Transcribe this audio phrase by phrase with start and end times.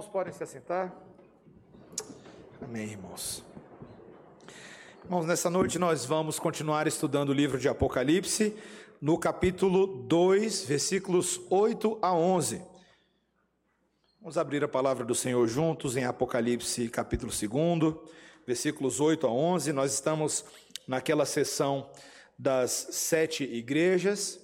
[0.00, 0.94] irmãos podem se assentar.
[2.62, 3.44] Amém, irmãos.
[5.04, 8.56] Irmãos, nessa noite nós vamos continuar estudando o livro de Apocalipse,
[8.98, 12.62] no capítulo 2, versículos 8 a 11.
[14.20, 17.94] Vamos abrir a palavra do Senhor juntos em Apocalipse, capítulo 2,
[18.46, 19.72] versículos 8 a 11.
[19.74, 20.46] Nós estamos
[20.88, 21.90] naquela sessão
[22.38, 24.40] das sete igrejas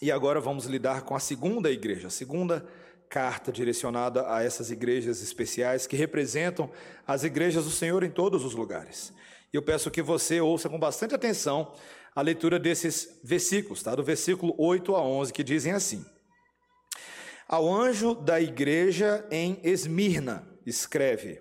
[0.00, 2.81] e agora vamos lidar com a segunda igreja, a segunda igreja
[3.12, 6.70] carta direcionada a essas igrejas especiais que representam
[7.06, 9.12] as igrejas do Senhor em todos os lugares.
[9.52, 11.74] E eu peço que você ouça com bastante atenção
[12.16, 13.94] a leitura desses versículos, tá?
[13.94, 16.02] Do versículo 8 a 11, que dizem assim:
[17.46, 21.38] Ao anjo da igreja em Esmirna, escreve: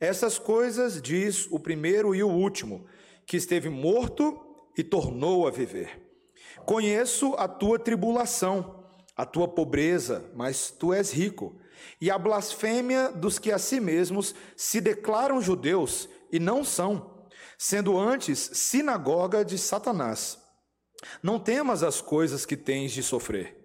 [0.00, 2.84] Essas coisas diz o primeiro e o último,
[3.24, 4.40] que esteve morto
[4.76, 6.02] e tornou a viver.
[6.66, 8.81] Conheço a tua tribulação
[9.22, 11.56] a tua pobreza, mas tu és rico,
[12.00, 17.96] e a blasfêmia dos que a si mesmos se declaram judeus e não são, sendo
[17.96, 20.38] antes sinagoga de Satanás.
[21.22, 23.56] Não temas as coisas que tens de sofrer.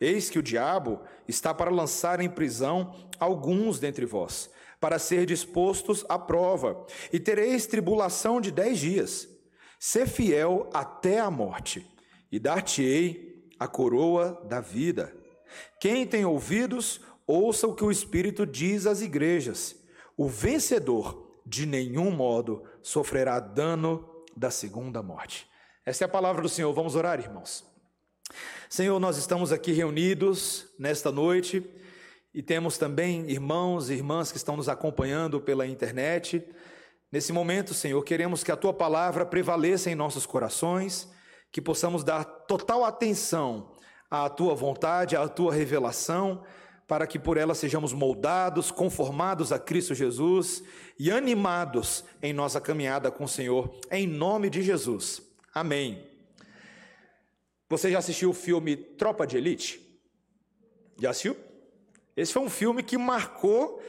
[0.00, 4.48] Eis que o diabo está para lançar em prisão alguns dentre vós,
[4.80, 9.28] para ser dispostos à prova, e tereis tribulação de dez dias.
[9.78, 11.86] Ser fiel até a morte,
[12.30, 13.31] e dar-te-ei
[13.62, 15.14] a coroa da vida.
[15.80, 19.76] Quem tem ouvidos, ouça o que o Espírito diz às igrejas.
[20.16, 25.48] O vencedor, de nenhum modo, sofrerá dano da segunda morte.
[25.86, 26.72] Essa é a palavra do Senhor.
[26.72, 27.64] Vamos orar, irmãos.
[28.68, 31.64] Senhor, nós estamos aqui reunidos nesta noite
[32.34, 36.44] e temos também irmãos e irmãs que estão nos acompanhando pela internet.
[37.12, 41.12] Nesse momento, Senhor, queremos que a tua palavra prevaleça em nossos corações
[41.52, 43.70] que possamos dar total atenção
[44.10, 46.42] à tua vontade, à tua revelação,
[46.88, 50.62] para que por ela sejamos moldados, conformados a Cristo Jesus
[50.98, 55.22] e animados em nossa caminhada com o Senhor, em nome de Jesus.
[55.54, 56.06] Amém.
[57.68, 59.80] Você já assistiu o filme Tropa de Elite?
[61.00, 61.36] Já assistiu?
[62.16, 63.82] Esse foi um filme que marcou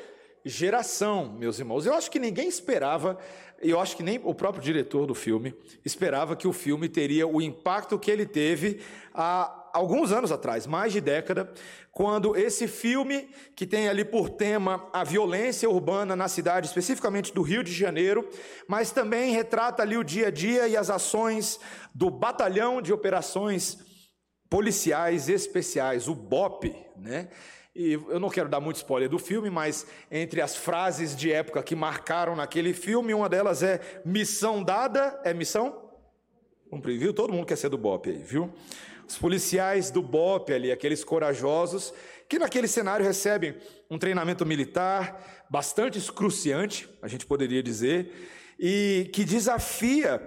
[0.45, 1.85] geração, meus irmãos.
[1.85, 3.17] Eu acho que ninguém esperava
[3.63, 5.55] eu acho que nem o próprio diretor do filme
[5.85, 8.81] esperava que o filme teria o impacto que ele teve
[9.13, 11.51] há alguns anos atrás, mais de década,
[11.91, 17.41] quando esse filme, que tem ali por tema a violência urbana na cidade, especificamente do
[17.41, 18.27] Rio de Janeiro,
[18.67, 21.59] mas também retrata ali o dia a dia e as ações
[21.95, 23.79] do Batalhão de Operações
[24.49, 27.29] Policiais Especiais, o BOP, né?
[27.75, 31.63] E eu não quero dar muito spoiler do filme, mas entre as frases de época
[31.63, 35.83] que marcaram naquele filme, uma delas é missão dada, é missão
[36.81, 37.13] viu?
[37.13, 38.51] Todo mundo quer ser do BOP aí, viu?
[39.07, 41.93] Os policiais do BOP ali, aqueles corajosos,
[42.27, 43.55] que naquele cenário recebem
[43.89, 48.11] um treinamento militar bastante excruciante, a gente poderia dizer,
[48.59, 50.21] e que desafia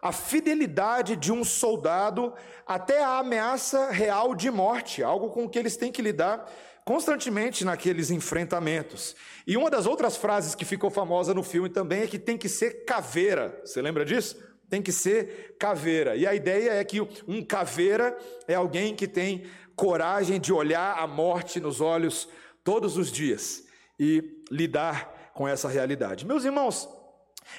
[0.00, 2.32] a fidelidade de um soldado
[2.66, 6.50] até a ameaça real de morte, algo com que eles têm que lidar
[6.84, 9.14] constantemente naqueles enfrentamentos.
[9.46, 12.48] E uma das outras frases que ficou famosa no filme também é que tem que
[12.48, 13.60] ser caveira.
[13.64, 14.36] Você lembra disso?
[14.68, 16.16] Tem que ser caveira.
[16.16, 21.06] E a ideia é que um caveira é alguém que tem coragem de olhar a
[21.06, 22.28] morte nos olhos
[22.62, 23.64] todos os dias
[23.98, 26.26] e lidar com essa realidade.
[26.26, 26.88] Meus irmãos,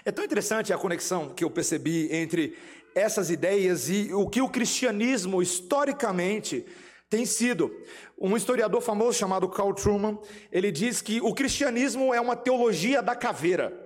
[0.05, 2.57] é tão interessante a conexão que eu percebi entre
[2.93, 6.65] essas ideias e o que o cristianismo historicamente
[7.11, 7.75] tem sido.
[8.17, 10.17] Um historiador famoso chamado Carl Truman,
[10.49, 13.77] ele diz que o cristianismo é uma teologia da caveira,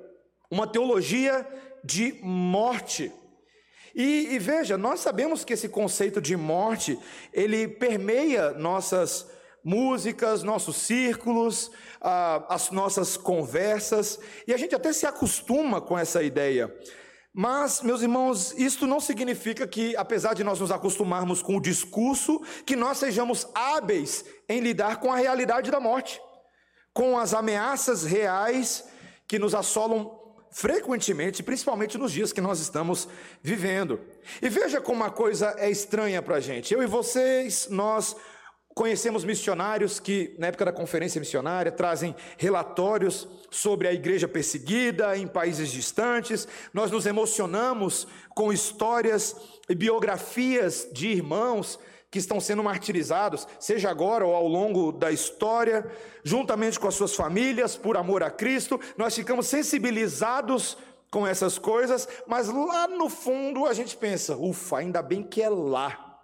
[0.49, 1.45] uma teologia
[1.83, 3.11] de morte.
[3.95, 6.99] E, e, veja, nós sabemos que esse conceito de morte,
[7.33, 9.27] ele permeia nossas
[9.63, 16.21] músicas, nossos círculos, ah, as nossas conversas, e a gente até se acostuma com essa
[16.21, 16.71] ideia.
[17.37, 22.41] Mas, meus irmãos, isto não significa que, apesar de nós nos acostumarmos com o discurso,
[22.65, 26.21] que nós sejamos hábeis em lidar com a realidade da morte,
[26.93, 28.85] com as ameaças reais
[29.27, 30.17] que nos assolam
[30.49, 33.05] frequentemente, principalmente nos dias que nós estamos
[33.43, 33.99] vivendo.
[34.41, 36.73] E veja como a coisa é estranha para a gente.
[36.73, 38.15] Eu e vocês, nós
[38.75, 45.25] Conhecemos missionários que, na época da conferência missionária, trazem relatórios sobre a igreja perseguida em
[45.25, 46.45] países distantes.
[46.73, 49.33] Nós nos emocionamos com histórias
[49.69, 51.79] e biografias de irmãos
[52.11, 55.89] que estão sendo martirizados, seja agora ou ao longo da história,
[56.21, 58.77] juntamente com as suas famílias, por amor a Cristo.
[58.97, 60.77] Nós ficamos sensibilizados
[61.09, 65.47] com essas coisas, mas lá no fundo a gente pensa: ufa, ainda bem que é
[65.47, 66.19] lá,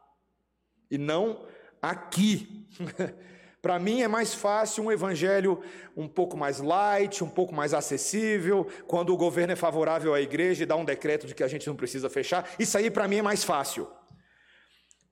[0.89, 1.50] e não
[1.81, 2.67] aqui.
[3.61, 5.61] Para mim é mais fácil um evangelho
[5.95, 10.63] um pouco mais light, um pouco mais acessível, quando o governo é favorável à igreja
[10.63, 12.49] e dá um decreto de que a gente não precisa fechar.
[12.57, 13.87] Isso aí para mim é mais fácil.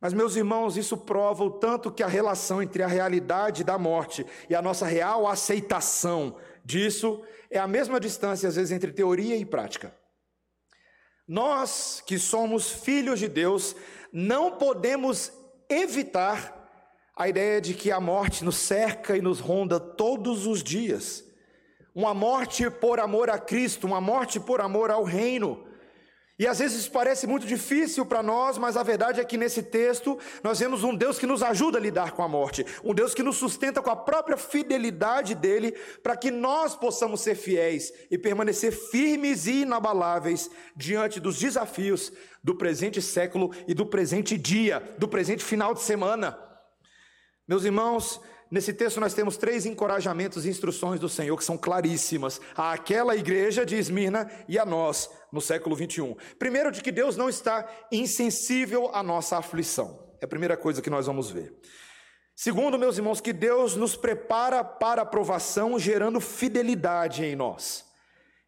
[0.01, 4.25] Mas, meus irmãos, isso prova o tanto que a relação entre a realidade da morte
[4.49, 7.21] e a nossa real aceitação disso
[7.51, 9.93] é a mesma distância, às vezes, entre teoria e prática.
[11.27, 13.75] Nós que somos filhos de Deus,
[14.11, 15.31] não podemos
[15.69, 16.58] evitar
[17.19, 21.25] a ideia de que a morte nos cerca e nos ronda todos os dias.
[21.93, 25.65] Uma morte por amor a Cristo, uma morte por amor ao reino.
[26.39, 29.61] E às vezes isso parece muito difícil para nós, mas a verdade é que nesse
[29.61, 33.13] texto nós vemos um Deus que nos ajuda a lidar com a morte, um Deus
[33.13, 38.17] que nos sustenta com a própria fidelidade dele, para que nós possamos ser fiéis e
[38.17, 45.09] permanecer firmes e inabaláveis diante dos desafios do presente século e do presente dia, do
[45.09, 46.47] presente final de semana.
[47.49, 52.41] Meus irmãos, Nesse texto nós temos três encorajamentos e instruções do Senhor que são claríssimas
[52.55, 56.15] àquela igreja de Esmirna e a nós no século 21.
[56.39, 60.03] Primeiro, de que Deus não está insensível à nossa aflição.
[60.19, 61.53] É a primeira coisa que nós vamos ver.
[62.35, 67.85] Segundo, meus irmãos, que Deus nos prepara para a aprovação, gerando fidelidade em nós.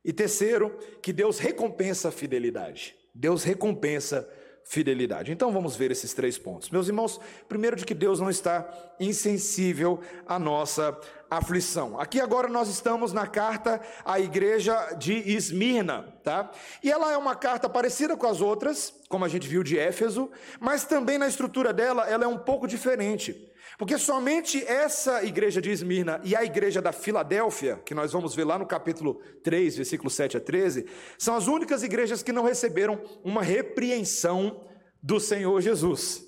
[0.04, 2.96] E terceiro, que Deus recompensa a fidelidade.
[3.14, 4.28] Deus recompensa
[4.64, 5.32] fidelidade.
[5.32, 6.70] Então vamos ver esses três pontos.
[6.70, 8.70] Meus irmãos, primeiro de que Deus não está
[9.00, 10.98] insensível à nossa
[11.30, 12.00] aflição.
[12.00, 16.52] Aqui agora nós estamos na carta à igreja de Esmirna, tá?
[16.84, 20.30] E ela é uma carta parecida com as outras, como a gente viu de Éfeso,
[20.60, 23.51] mas também na estrutura dela ela é um pouco diferente.
[23.82, 28.44] Porque somente essa igreja de Esmirna e a igreja da Filadélfia, que nós vamos ver
[28.44, 30.86] lá no capítulo 3, versículo 7 a 13,
[31.18, 34.68] são as únicas igrejas que não receberam uma repreensão
[35.02, 36.28] do Senhor Jesus.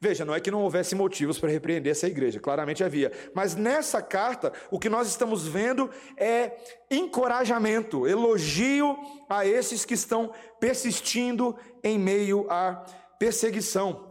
[0.00, 3.12] Veja, não é que não houvesse motivos para repreender essa igreja, claramente havia.
[3.34, 6.56] Mas nessa carta, o que nós estamos vendo é
[6.90, 8.96] encorajamento, elogio
[9.28, 11.54] a esses que estão persistindo
[11.84, 12.86] em meio à
[13.18, 14.05] perseguição.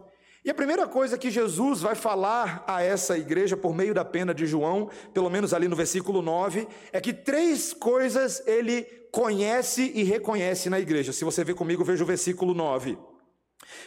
[0.46, 4.32] E a primeira coisa que Jesus vai falar a essa igreja por meio da pena
[4.32, 10.04] de João, pelo menos ali no versículo 9, é que três coisas ele conhece e
[10.04, 11.12] reconhece na igreja.
[11.12, 12.96] Se você ver comigo, veja o versículo 9.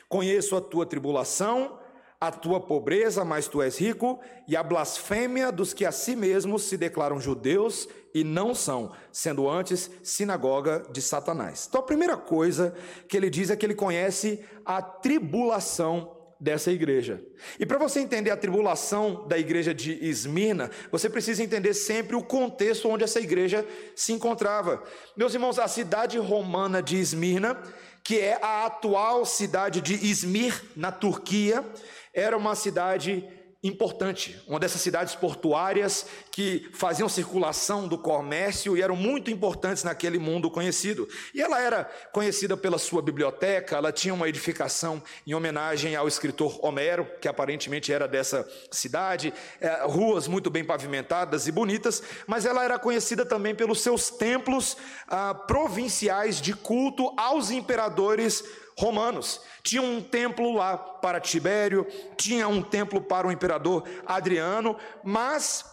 [0.10, 1.80] Conheço a tua tribulação,
[2.20, 6.64] a tua pobreza, mas tu és rico, e a blasfêmia dos que a si mesmos
[6.64, 11.68] se declaram judeus e não são, sendo antes sinagoga de Satanás.
[11.70, 12.76] Então a primeira coisa
[13.08, 17.22] que ele diz é que ele conhece a tribulação dessa igreja.
[17.60, 22.24] E para você entender a tribulação da igreja de Esmirna, você precisa entender sempre o
[22.24, 23.66] contexto onde essa igreja
[23.96, 24.82] se encontrava.
[25.18, 27.62] Meus irmãos, a cidade romana de Esmirna,
[28.04, 31.66] que é a atual cidade de Izmir, na Turquia,
[32.14, 33.28] era uma cidade
[33.62, 40.18] importante, uma dessas cidades portuárias que faziam circulação do comércio e eram muito importantes naquele
[40.18, 41.06] mundo conhecido.
[41.34, 41.84] E ela era
[42.14, 47.92] conhecida pela sua biblioteca, ela tinha uma edificação em homenagem ao escritor Homero, que aparentemente
[47.92, 53.54] era dessa cidade, é, ruas muito bem pavimentadas e bonitas, mas ela era conhecida também
[53.54, 54.78] pelos seus templos
[55.08, 58.42] ah, provinciais de culto aos imperadores
[58.80, 59.42] romanos.
[59.62, 61.86] Tinha um templo lá para Tibério,
[62.18, 65.66] tinha um templo para o imperador Adriano, mas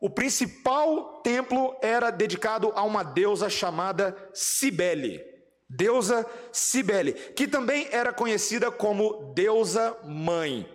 [0.00, 5.20] o principal templo era dedicado a uma deusa chamada Cibele.
[5.68, 10.68] Deusa Cibele, que também era conhecida como deusa mãe.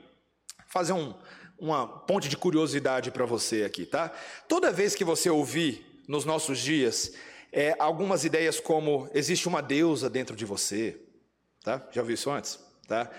[0.68, 1.14] Fazer um,
[1.58, 4.12] uma ponte de curiosidade para você aqui, tá?
[4.48, 7.14] Toda vez que você ouvir nos nossos dias
[7.52, 11.07] é, algumas ideias como existe uma deusa dentro de você,
[11.68, 11.82] Tá?
[11.92, 12.58] Já ouviu isso antes?
[12.88, 13.10] Tá?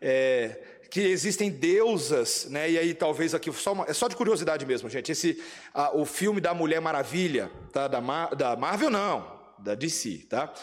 [0.00, 2.70] É, que existem deusas, né?
[2.70, 5.10] E aí talvez aqui só uma, é só de curiosidade mesmo, gente.
[5.10, 5.42] Esse
[5.74, 7.88] a, o filme da Mulher Maravilha, tá?
[7.88, 9.26] Da, Mar, da Marvel não,
[9.58, 10.54] da DC, tá?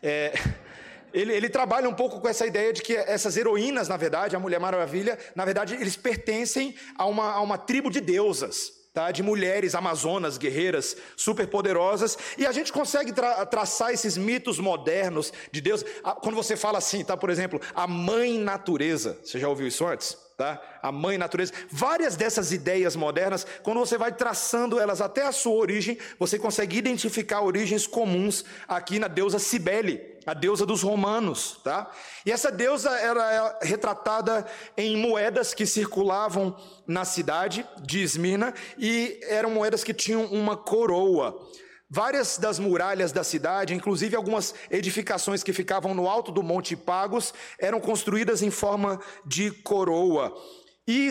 [0.00, 0.32] É,
[1.12, 4.38] ele, ele, trabalha um pouco com essa ideia de que essas heroínas, na verdade, a
[4.38, 9.10] Mulher Maravilha, na verdade, eles pertencem a uma, a uma tribo de deusas tá?
[9.10, 15.60] de mulheres amazonas, guerreiras, superpoderosas, e a gente consegue tra traçar esses mitos modernos de
[15.60, 15.84] Deus.
[16.20, 17.16] Quando você fala assim, tá?
[17.16, 20.16] por exemplo, a mãe natureza, você já ouviu isso antes?
[20.36, 20.60] Tá?
[20.82, 21.52] A mãe natureza.
[21.70, 26.76] Várias dessas ideias modernas, quando você vai traçando elas até a sua origem, você consegue
[26.76, 31.90] identificar origens comuns aqui na deusa Cibele, a deusa dos romanos, tá?
[32.24, 39.50] E essa deusa era retratada em moedas que circulavam na cidade de Esmirna e eram
[39.50, 41.36] moedas que tinham uma coroa.
[41.94, 47.34] Várias das muralhas da cidade, inclusive algumas edificações que ficavam no alto do Monte Pagos,
[47.58, 50.32] eram construídas em forma de coroa.
[50.86, 51.08] E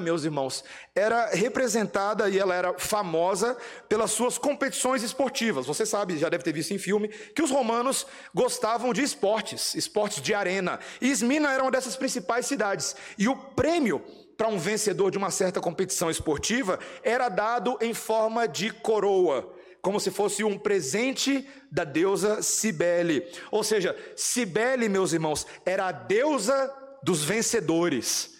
[0.00, 3.54] meus irmãos, era representada e ela era famosa
[3.86, 5.66] pelas suas competições esportivas.
[5.66, 10.22] Você sabe, já deve ter visto em filme, que os romanos gostavam de esportes, esportes
[10.22, 10.80] de arena.
[11.02, 11.12] E
[11.52, 12.96] era uma dessas principais cidades.
[13.18, 14.02] E o prêmio
[14.38, 20.00] para um vencedor de uma certa competição esportiva era dado em forma de coroa, como
[20.00, 23.30] se fosse um presente da deusa Cibele.
[23.50, 28.39] Ou seja, Cibele, meus irmãos, era a deusa dos vencedores.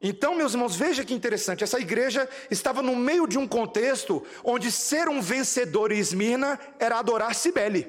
[0.00, 4.70] Então, meus irmãos, veja que interessante, essa igreja estava no meio de um contexto onde
[4.70, 7.88] ser um vencedor em Esmirna era adorar Cibele.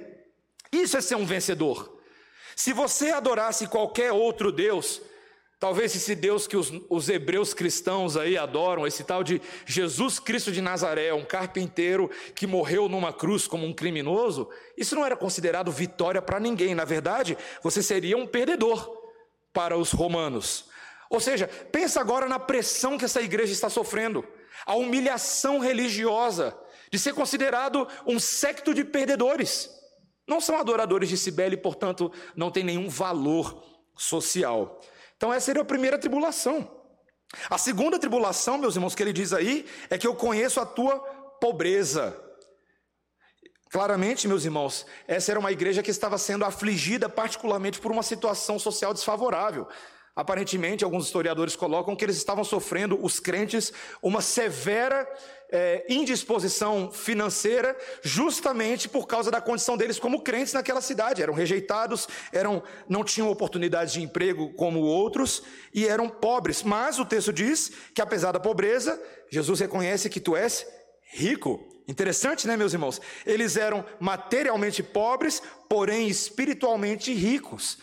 [0.72, 2.00] Isso é ser um vencedor.
[2.56, 5.02] Se você adorasse qualquer outro Deus,
[5.60, 10.52] talvez esse Deus que os, os, hebreus cristãos aí adoram, esse tal de Jesus Cristo
[10.52, 15.72] de Nazaré, um carpinteiro que morreu numa cruz como um criminoso, isso não era considerado
[15.72, 16.74] vitória para ninguém.
[16.74, 18.98] Na verdade, você seria um perdedor
[19.54, 20.69] para os romanos.
[21.10, 24.24] Ou seja, pensa agora na pressão que essa igreja está sofrendo,
[24.66, 26.56] a humilhação religiosa
[26.92, 29.70] de ser considerado um secto de perdedores.
[30.28, 33.64] Não são adoradores de Cibele, portanto, não tem nenhum valor
[33.98, 34.80] social.
[35.18, 36.80] Então, essa seria a primeira tribulação.
[37.50, 41.00] A segunda tribulação, meus irmãos, que ele diz aí, é que eu conheço a tua
[41.42, 42.16] pobreza.
[43.72, 48.58] Claramente, meus irmãos, essa era uma igreja que estava sendo afligida particularmente por uma situação
[48.58, 49.68] social desfavorável.
[50.20, 53.72] Aparentemente, alguns historiadores colocam que eles estavam sofrendo, os crentes,
[54.02, 55.10] uma severa
[55.50, 61.24] é, indisposição financeira, justamente por causa da condição deles como crentes naquela cidade.
[61.24, 65.42] Eram rejeitados, eram, não tinham oportunidade de emprego como outros
[65.74, 66.64] e eram pobres.
[66.64, 70.68] Mas o texto diz que, apesar da pobreza, Jesus reconhece que tu és
[71.14, 71.66] rico.
[71.88, 73.00] Interessante, né, meus irmãos?
[73.26, 77.78] Eles eram materialmente pobres, porém espiritualmente ricos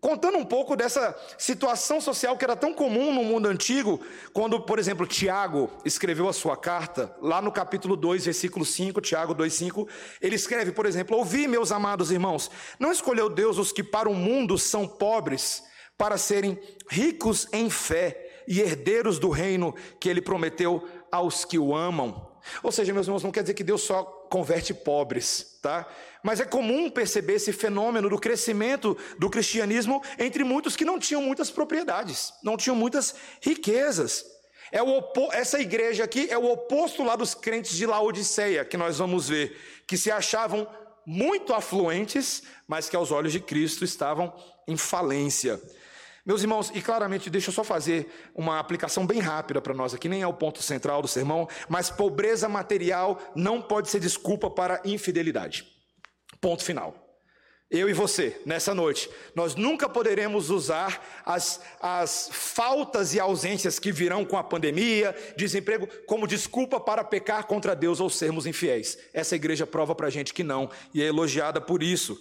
[0.00, 4.00] contando um pouco dessa situação social que era tão comum no mundo antigo,
[4.32, 9.34] quando, por exemplo, Tiago escreveu a sua carta, lá no capítulo 2, versículo 5, Tiago
[9.34, 9.86] 2:5,
[10.20, 14.14] ele escreve, por exemplo: "Ouvi, meus amados irmãos, não escolheu Deus os que para o
[14.14, 15.62] mundo são pobres,
[15.98, 21.74] para serem ricos em fé e herdeiros do reino que ele prometeu aos que o
[21.74, 22.30] amam."
[22.62, 25.86] Ou seja, meus irmãos, não quer dizer que Deus só converte pobres, tá?
[26.22, 31.20] Mas é comum perceber esse fenômeno do crescimento do cristianismo entre muitos que não tinham
[31.20, 34.24] muitas propriedades, não tinham muitas riquezas.
[34.70, 38.98] É o essa igreja aqui é o oposto lá dos crentes de Laodiceia, que nós
[38.98, 40.66] vamos ver, que se achavam
[41.04, 44.32] muito afluentes, mas que aos olhos de Cristo estavam
[44.68, 45.60] em falência.
[46.24, 50.08] Meus irmãos, e claramente, deixa eu só fazer uma aplicação bem rápida para nós aqui,
[50.08, 54.82] nem é o ponto central do sermão, mas pobreza material não pode ser desculpa para
[54.84, 55.66] infidelidade.
[56.40, 57.10] Ponto final.
[57.70, 63.92] Eu e você, nessa noite, nós nunca poderemos usar as, as faltas e ausências que
[63.92, 68.98] virão com a pandemia, desemprego, como desculpa para pecar contra Deus ou sermos infiéis.
[69.14, 72.20] Essa igreja prova para a gente que não, e é elogiada por isso.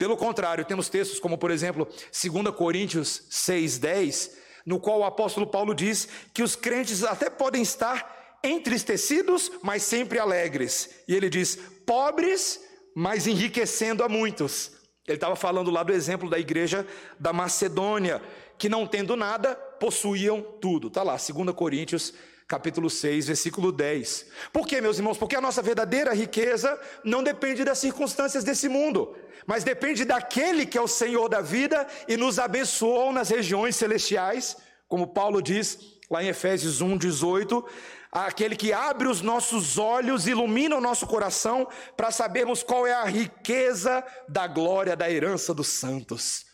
[0.00, 4.30] Pelo contrário, temos textos como, por exemplo, 2 Coríntios 6,10,
[4.64, 10.18] no qual o apóstolo Paulo diz que os crentes até podem estar entristecidos, mas sempre
[10.18, 10.88] alegres.
[11.06, 12.64] E ele diz: pobres,
[12.96, 14.72] mas enriquecendo a muitos.
[15.06, 16.86] Ele estava falando lá do exemplo da igreja
[17.18, 18.22] da Macedônia,
[18.56, 20.88] que não tendo nada, possuíam tudo.
[20.88, 22.14] Está lá, 2 Coríntios
[22.50, 24.26] capítulo 6, versículo 10.
[24.52, 25.16] Por quê, meus irmãos?
[25.16, 29.16] Porque a nossa verdadeira riqueza não depende das circunstâncias desse mundo,
[29.46, 34.56] mas depende daquele que é o Senhor da vida e nos abençoou nas regiões celestiais,
[34.88, 35.78] como Paulo diz
[36.10, 37.64] lá em Efésios 1, 18.
[38.10, 43.04] Aquele que abre os nossos olhos, ilumina o nosso coração, para sabermos qual é a
[43.04, 46.46] riqueza da glória da herança dos santos.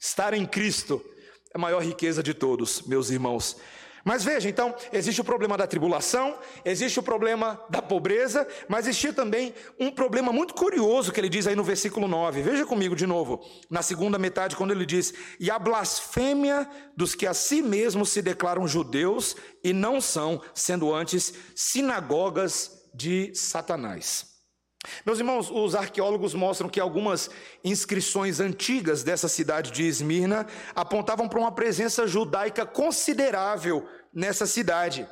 [0.00, 1.00] Estar em Cristo
[1.54, 3.56] é a maior riqueza de todos, meus irmãos.
[4.04, 9.14] Mas veja, então, existe o problema da tribulação, existe o problema da pobreza, mas existia
[9.14, 12.42] também um problema muito curioso que ele diz aí no versículo 9.
[12.42, 17.26] Veja comigo de novo, na segunda metade, quando ele diz: E a blasfêmia dos que
[17.26, 24.33] a si mesmos se declaram judeus e não são, sendo antes sinagogas de Satanás.
[25.04, 27.30] Meus irmãos, os arqueólogos mostram que algumas
[27.62, 35.08] inscrições antigas dessa cidade de Esmirna apontavam para uma presença judaica considerável nessa cidade.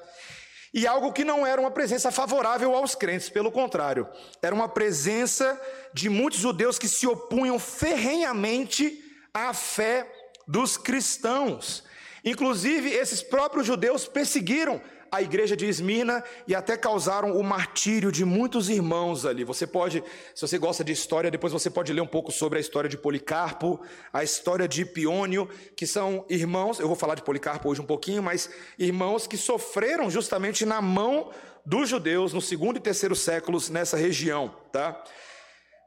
[0.75, 4.09] E algo que não era uma presença favorável aos crentes, pelo contrário,
[4.41, 5.61] era uma presença
[5.93, 8.99] de muitos judeus que se opunham ferrenhamente
[9.35, 10.11] à fé
[10.49, 11.85] dos cristãos.
[12.25, 14.81] Inclusive, esses próprios judeus perseguiram
[15.13, 19.45] a igreja de Esmirna e até causaram o martírio de muitos irmãos ali.
[19.45, 20.03] Você pode,
[20.35, 22.97] se você gosta de história, depois você pode ler um pouco sobre a história de
[22.97, 23.79] Policarpo,
[24.11, 28.23] a história de Piônio, que são irmãos, eu vou falar de Policarpo hoje um pouquinho,
[28.23, 31.31] mas irmãos que sofreram justamente na mão
[31.65, 35.05] dos judeus no segundo e terceiro séculos nessa região, tá?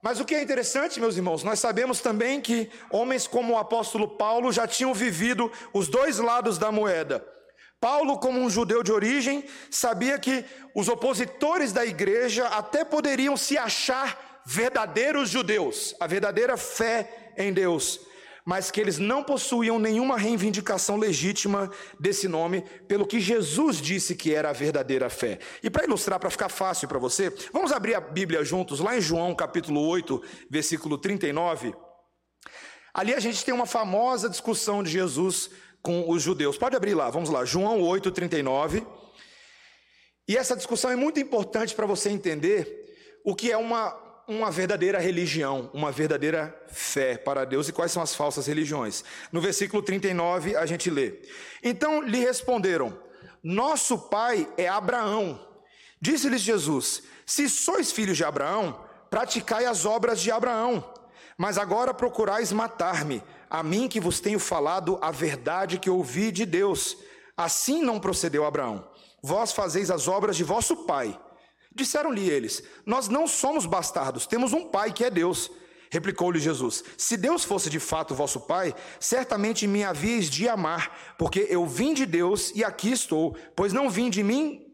[0.04, 4.08] Mas o que é interessante, meus irmãos, nós sabemos também que homens como o apóstolo
[4.08, 7.35] Paulo já tinham vivido os dois lados da moeda.
[7.80, 13.58] Paulo, como um judeu de origem, sabia que os opositores da igreja até poderiam se
[13.58, 18.00] achar verdadeiros judeus, a verdadeira fé em Deus
[18.46, 24.36] mas que eles não possuíam nenhuma reivindicação legítima desse nome, pelo que Jesus disse que
[24.36, 25.40] era a verdadeira fé.
[25.64, 29.02] E para ilustrar, para ficar fácil para você, vamos abrir a Bíblia juntos, lá em
[29.02, 31.74] João capítulo 8, versículo 39.
[32.94, 35.50] Ali a gente tem uma famosa discussão de Jesus
[35.86, 36.58] com os judeus.
[36.58, 38.84] Pode abrir lá, vamos lá, João 8, 39.
[40.28, 44.98] E essa discussão é muito importante para você entender o que é uma uma verdadeira
[44.98, 49.04] religião, uma verdadeira fé para Deus e quais são as falsas religiões.
[49.32, 51.22] No versículo 39 a gente lê:
[51.62, 52.98] Então lhe responderam:
[53.44, 55.40] Nosso pai é Abraão.
[56.02, 60.92] Disse-lhes Jesus: Se sois filhos de Abraão, praticai as obras de Abraão.
[61.38, 66.46] Mas agora procurais matar-me, a mim que vos tenho falado a verdade que ouvi de
[66.46, 66.98] Deus.
[67.38, 68.88] Assim não procedeu Abraão.
[69.22, 71.20] Vós fazeis as obras de vosso pai.
[71.74, 75.52] Disseram-lhe eles: Nós não somos bastardos, temos um pai que é Deus.
[75.92, 81.48] Replicou-lhe Jesus: Se Deus fosse de fato vosso pai, certamente me havíeis de amar, porque
[81.50, 84.66] eu vim de Deus e aqui estou, pois não vim de mim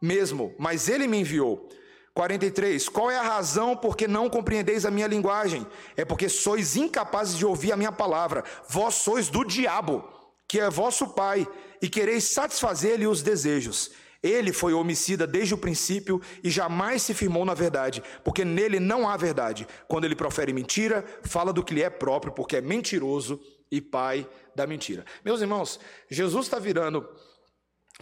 [0.00, 1.68] mesmo, mas ele me enviou.
[2.14, 2.88] 43.
[2.88, 5.66] Qual é a razão por que não compreendeis a minha linguagem?
[5.96, 8.44] É porque sois incapazes de ouvir a minha palavra.
[8.68, 10.08] Vós sois do diabo,
[10.48, 11.46] que é vosso pai,
[11.82, 13.90] e quereis satisfazer-lhe os desejos.
[14.22, 19.06] Ele foi homicida desde o princípio e jamais se firmou na verdade, porque nele não
[19.06, 19.66] há verdade.
[19.86, 23.38] Quando ele profere mentira, fala do que lhe é próprio, porque é mentiroso
[23.70, 25.04] e pai da mentira.
[25.22, 25.78] Meus irmãos,
[26.08, 27.06] Jesus está virando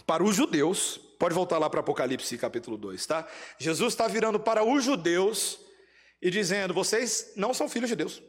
[0.05, 3.25] para os judeus, pode voltar lá para Apocalipse capítulo 2, tá?
[3.57, 5.57] Jesus está virando para os judeus
[6.21, 8.21] e dizendo: vocês não são filhos de Deus.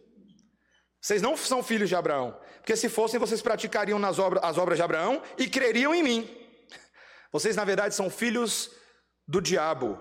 [1.01, 4.79] Vocês não são filhos de Abraão, porque se fossem, vocês praticariam nas obras, as obras
[4.79, 6.31] de Abraão e creriam em mim.
[7.33, 8.71] Vocês, na verdade, são filhos
[9.27, 9.99] do diabo.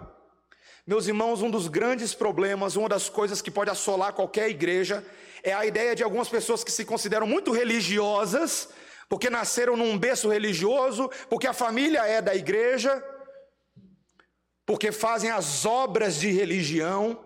[0.86, 5.04] Meus irmãos, um dos grandes problemas, uma das coisas que pode assolar qualquer igreja,
[5.42, 8.70] é a ideia de algumas pessoas que se consideram muito religiosas,
[9.10, 13.04] porque nasceram num berço religioso, porque a família é da igreja,
[14.66, 17.24] porque fazem as obras de religião,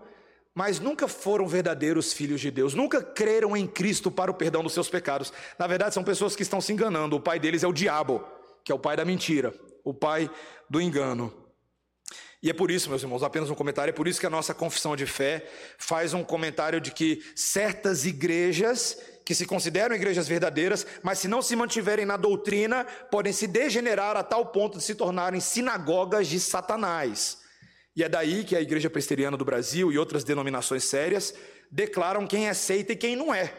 [0.53, 4.73] mas nunca foram verdadeiros filhos de Deus, nunca creram em Cristo para o perdão dos
[4.73, 5.31] seus pecados.
[5.57, 8.23] Na verdade, são pessoas que estão se enganando, o pai deles é o diabo,
[8.63, 9.53] que é o pai da mentira
[9.87, 10.29] o pai
[10.69, 11.33] do engano.
[12.43, 14.53] E é por isso, meus irmãos, apenas um comentário, é por isso que a nossa
[14.53, 20.87] confissão de fé faz um comentário de que certas igrejas, que se consideram igrejas verdadeiras,
[21.03, 24.95] mas se não se mantiverem na doutrina, podem se degenerar a tal ponto de se
[24.95, 27.39] tornarem sinagogas de Satanás.
[27.93, 31.33] E é daí que a Igreja Presbiteriana do Brasil e outras denominações sérias
[31.69, 33.53] declaram quem é seita e quem não é.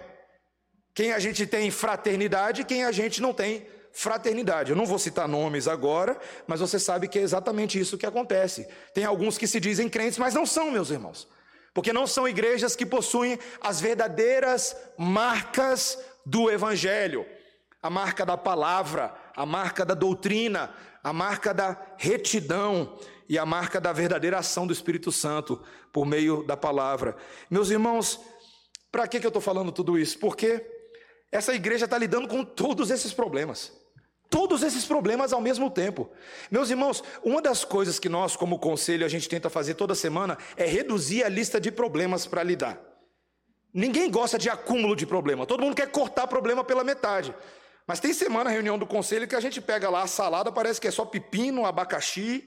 [0.95, 4.71] Quem a gente tem fraternidade e quem a gente não tem fraternidade.
[4.71, 8.67] Eu não vou citar nomes agora, mas você sabe que é exatamente isso que acontece.
[8.95, 11.29] Tem alguns que se dizem crentes, mas não são, meus irmãos.
[11.75, 17.27] Porque não são igrejas que possuem as verdadeiras marcas do evangelho.
[17.81, 23.81] A marca da palavra, a marca da doutrina, a marca da retidão e a marca
[23.81, 27.17] da verdadeira ação do Espírito Santo por meio da palavra.
[27.51, 28.21] Meus irmãos,
[28.91, 30.19] para que, que eu estou falando tudo isso?
[30.19, 30.65] Porque
[31.31, 33.73] essa igreja está lidando com todos esses problemas.
[34.31, 36.11] Todos esses problemas ao mesmo tempo.
[36.51, 40.37] Meus irmãos, uma das coisas que nós, como conselho, a gente tenta fazer toda semana
[40.57, 42.79] é reduzir a lista de problemas para lidar.
[43.73, 47.35] Ninguém gosta de acúmulo de problema, todo mundo quer cortar problema pela metade.
[47.87, 50.89] Mas tem semana, reunião do conselho, que a gente pega lá a salada, parece que
[50.89, 52.47] é só pepino, abacaxi.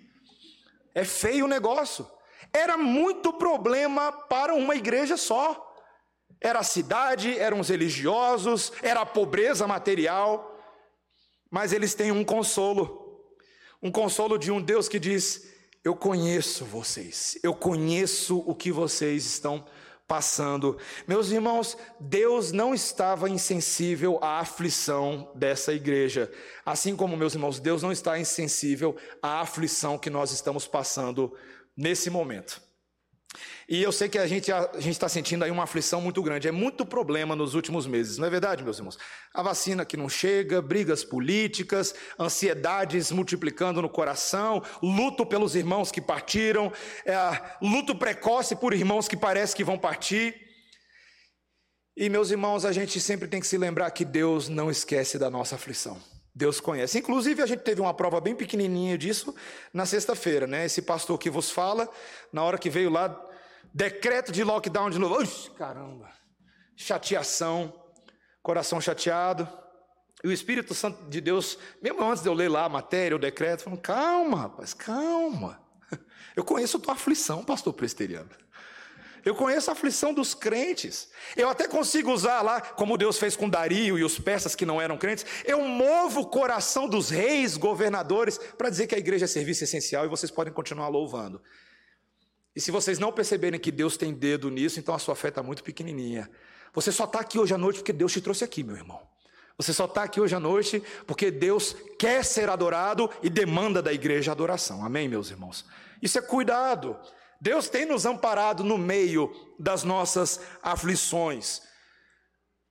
[0.94, 2.08] É feio o negócio.
[2.54, 5.68] Era muito problema para uma igreja só.
[6.40, 10.51] Era a cidade, eram os religiosos, era a pobreza material.
[11.52, 13.22] Mas eles têm um consolo,
[13.84, 15.50] um consolo de um Deus que diz:
[15.84, 19.66] Eu conheço vocês, eu conheço o que vocês estão
[20.08, 20.78] passando.
[21.06, 26.32] Meus irmãos, Deus não estava insensível à aflição dessa igreja,
[26.66, 31.34] assim como, meus irmãos, Deus não está insensível à aflição que nós estamos passando
[31.76, 32.62] nesse momento.
[33.68, 36.48] E eu sei que a gente a está sentindo aí uma aflição muito grande.
[36.48, 38.98] É muito problema nos últimos meses, não é verdade, meus irmãos?
[39.34, 46.02] A vacina que não chega, brigas políticas, ansiedades multiplicando no coração, luto pelos irmãos que
[46.02, 46.72] partiram,
[47.06, 47.16] é,
[47.62, 50.36] luto precoce por irmãos que parece que vão partir.
[51.96, 55.30] E meus irmãos, a gente sempre tem que se lembrar que Deus não esquece da
[55.30, 56.11] nossa aflição.
[56.34, 57.00] Deus conhece.
[57.00, 59.36] Inclusive, a gente teve uma prova bem pequenininha disso
[59.74, 60.66] na sexta-feira, né?
[60.66, 61.90] Esse pastor que vos fala,
[62.32, 63.10] na hora que veio lá
[63.74, 65.22] Decreto de lockdown de novo.
[65.22, 66.10] Ux, caramba.
[66.76, 67.74] Chateação,
[68.42, 69.48] coração chateado.
[70.24, 73.20] E o Espírito Santo de Deus, mesmo antes de eu ler lá a matéria, o
[73.20, 75.62] decreto, falou: calma, rapaz, calma.
[76.36, 78.30] Eu conheço a tua aflição, pastor presteriano.
[79.24, 81.10] Eu conheço a aflição dos crentes.
[81.36, 84.82] Eu até consigo usar lá, como Deus fez com Dario e os persas que não
[84.82, 85.26] eram crentes.
[85.46, 90.06] Eu movo o coração dos reis, governadores, para dizer que a igreja é serviço essencial
[90.06, 91.42] e vocês podem continuar louvando.
[92.56, 95.42] E se vocês não perceberem que Deus tem dedo nisso, então a sua fé está
[95.42, 96.30] muito pequenininha.
[96.74, 99.00] Você só está aqui hoje à noite porque Deus te trouxe aqui, meu irmão.
[99.58, 103.94] Você só está aqui hoje à noite porque Deus quer ser adorado e demanda da
[103.94, 104.84] igreja adoração.
[104.84, 105.66] Amém, meus irmãos?
[106.02, 106.98] Isso é cuidado.
[107.42, 111.64] Deus tem nos amparado no meio das nossas aflições.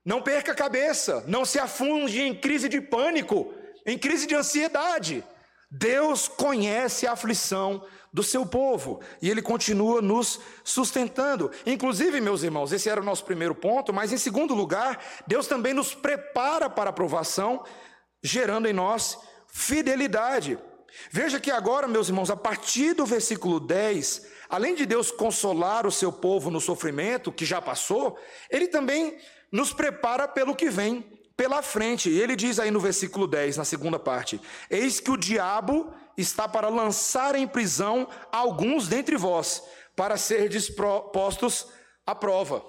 [0.05, 3.53] Não perca a cabeça, não se afunde em crise de pânico,
[3.85, 5.25] em crise de ansiedade.
[5.69, 11.51] Deus conhece a aflição do seu povo e ele continua nos sustentando.
[11.67, 15.75] Inclusive, meus irmãos, esse era o nosso primeiro ponto, mas em segundo lugar, Deus também
[15.75, 17.65] nos prepara para a aprovação,
[18.23, 20.59] gerando em nós fidelidade.
[21.11, 25.93] Veja que agora, meus irmãos, a partir do versículo 10, além de Deus consolar o
[25.93, 28.19] seu povo no sofrimento que já passou,
[28.51, 29.17] ele também
[29.51, 31.05] nos prepara pelo que vem
[31.37, 32.11] pela frente.
[32.11, 36.47] E ele diz aí no versículo 10, na segunda parte: Eis que o diabo está
[36.47, 39.63] para lançar em prisão alguns dentre vós,
[39.97, 41.69] para ser dispostos
[42.05, 42.63] à prova.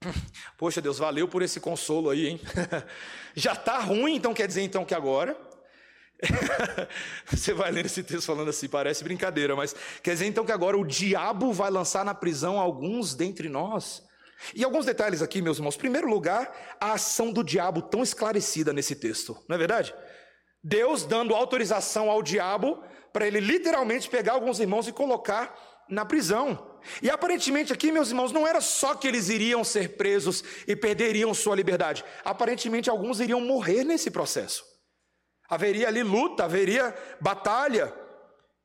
[0.56, 2.40] Poxa, Deus, valeu por esse consolo aí, hein?
[3.34, 5.36] Já está ruim, então quer dizer então que agora.
[7.26, 10.76] Você vai ler esse texto falando assim, parece brincadeira, mas quer dizer então que agora
[10.76, 14.02] o diabo vai lançar na prisão alguns dentre nós.
[14.54, 15.76] E alguns detalhes aqui, meus irmãos.
[15.76, 19.94] Primeiro lugar, a ação do diabo tão esclarecida nesse texto, não é verdade?
[20.62, 25.54] Deus dando autorização ao diabo para ele literalmente pegar alguns irmãos e colocar
[25.88, 26.76] na prisão.
[27.00, 31.32] E aparentemente aqui, meus irmãos, não era só que eles iriam ser presos e perderiam
[31.32, 32.04] sua liberdade.
[32.24, 34.75] Aparentemente alguns iriam morrer nesse processo.
[35.48, 37.92] Haveria ali luta, haveria batalha.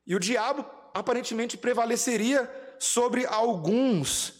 [0.06, 0.64] E o diabo
[0.94, 4.34] aparentemente prevaleceria sobre alguns.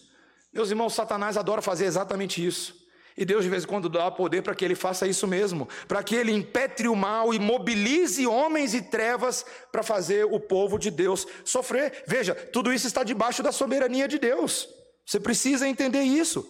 [0.51, 2.83] Meus irmãos, Satanás adora fazer exatamente isso.
[3.15, 6.01] E Deus de vez em quando dá poder para que ele faça isso mesmo, para
[6.01, 10.89] que ele impetre o mal e mobilize homens e trevas para fazer o povo de
[10.89, 12.03] Deus sofrer.
[12.07, 14.67] Veja, tudo isso está debaixo da soberania de Deus.
[15.05, 16.47] Você precisa entender isso.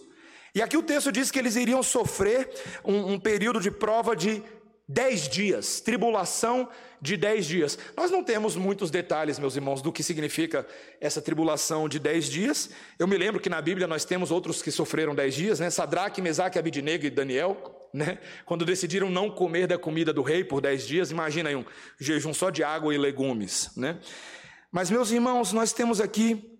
[0.54, 2.48] E aqui o texto diz que eles iriam sofrer
[2.84, 4.42] um, um período de prova de
[4.88, 6.68] dez dias, tribulação
[7.00, 7.78] de dez dias.
[7.96, 10.66] Nós não temos muitos detalhes, meus irmãos, do que significa
[11.00, 12.70] essa tribulação de dez dias.
[12.98, 15.70] Eu me lembro que na Bíblia nós temos outros que sofreram dez dias, né?
[15.70, 18.18] Sadraque, Mesaque, Abidinego e Daniel, né?
[18.44, 21.64] Quando decidiram não comer da comida do rei por dez dias, imagina aí um
[21.98, 23.98] jejum só de água e legumes, né?
[24.70, 26.58] Mas, meus irmãos, nós temos aqui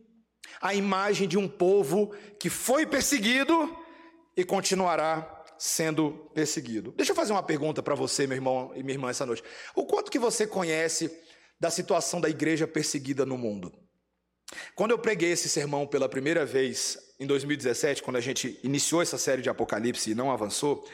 [0.60, 3.76] a imagem de um povo que foi perseguido
[4.36, 6.92] e continuará sendo perseguido.
[6.94, 9.42] Deixa eu fazer uma pergunta para você, meu irmão e minha irmã, essa noite.
[9.74, 11.10] O quanto que você conhece
[11.58, 13.72] da situação da igreja perseguida no mundo?
[14.74, 19.16] Quando eu preguei esse sermão pela primeira vez em 2017, quando a gente iniciou essa
[19.16, 20.86] série de Apocalipse e não avançou,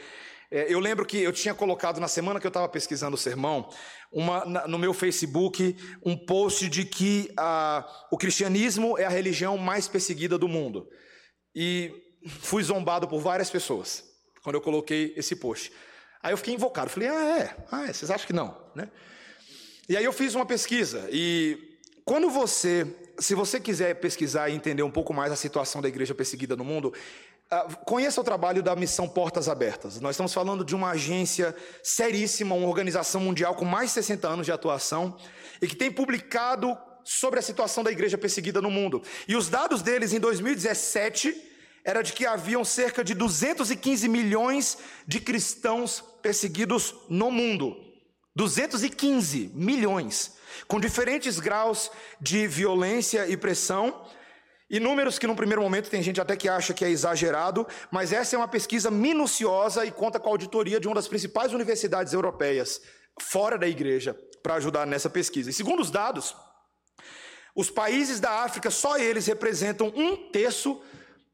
[0.49, 3.69] é, eu lembro que eu tinha colocado na semana que eu estava pesquisando o sermão,
[4.09, 7.29] uma, no meu Facebook, um post de que
[8.09, 10.87] o cristianismo é a religião mais perseguida do mundo.
[11.53, 11.91] E
[12.39, 14.10] fui zombado por várias pessoas
[14.43, 15.71] quando eu coloquei esse post.
[16.21, 18.89] Aí eu fiquei invocado, falei, ah, é, ah, é, vocês acham que não, né?
[19.89, 21.57] E aí eu fiz uma pesquisa, e
[22.05, 22.87] quando você,
[23.19, 26.63] se você quiser pesquisar e entender um pouco mais a situação da igreja perseguida no
[26.63, 26.93] mundo,
[27.51, 29.99] uh, conheça o trabalho da Missão Portas Abertas.
[29.99, 34.45] Nós estamos falando de uma agência seríssima, uma organização mundial com mais de 60 anos
[34.45, 35.17] de atuação,
[35.61, 39.01] e que tem publicado sobre a situação da igreja perseguida no mundo.
[39.27, 41.50] E os dados deles em 2017
[41.83, 47.75] era de que haviam cerca de 215 milhões de cristãos perseguidos no mundo.
[48.35, 54.05] 215 milhões, com diferentes graus de violência e pressão,
[54.69, 58.13] e números que, no primeiro momento, tem gente até que acha que é exagerado, mas
[58.13, 62.13] essa é uma pesquisa minuciosa e conta com a auditoria de uma das principais universidades
[62.13, 62.81] europeias,
[63.19, 65.49] fora da igreja, para ajudar nessa pesquisa.
[65.49, 66.33] E segundo os dados,
[67.55, 70.81] Os países da África, só eles representam um terço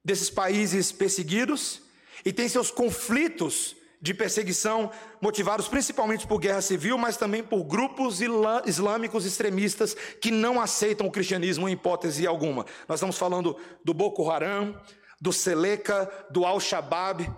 [0.07, 1.81] desses países perseguidos
[2.23, 4.89] e têm seus conflitos de perseguição
[5.19, 8.21] motivados principalmente por guerra civil, mas também por grupos
[8.65, 12.65] islâmicos extremistas que não aceitam o cristianismo em hipótese alguma.
[12.87, 14.79] Nós estamos falando do Boko Haram,
[15.19, 17.29] do Seleca, do Al-Shabaab,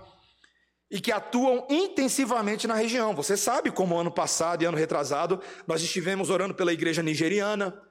[0.91, 3.15] e que atuam intensivamente na região.
[3.15, 7.88] Você sabe como ano passado e ano retrasado nós estivemos orando pela igreja nigeriana.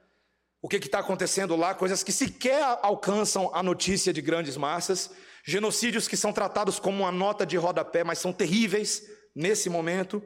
[0.61, 1.73] O que está acontecendo lá?
[1.73, 5.09] Coisas que sequer alcançam a notícia de grandes massas.
[5.43, 9.03] Genocídios que são tratados como uma nota de rodapé, mas são terríveis
[9.35, 10.21] nesse momento.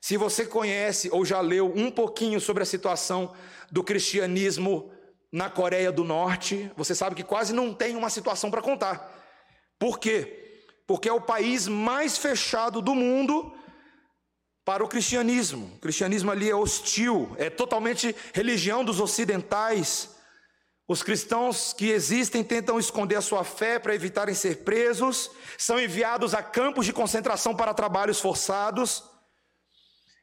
[0.00, 3.34] Se você conhece ou já leu um pouquinho sobre a situação
[3.70, 4.90] do cristianismo
[5.30, 9.14] na Coreia do Norte, você sabe que quase não tem uma situação para contar.
[9.78, 10.40] Por quê?
[10.90, 13.54] porque é o país mais fechado do mundo
[14.70, 15.72] para o cristianismo.
[15.74, 20.10] O cristianismo ali é hostil, é totalmente religião dos ocidentais.
[20.86, 25.28] Os cristãos que existem tentam esconder a sua fé para evitarem ser presos,
[25.58, 29.02] são enviados a campos de concentração para trabalhos forçados.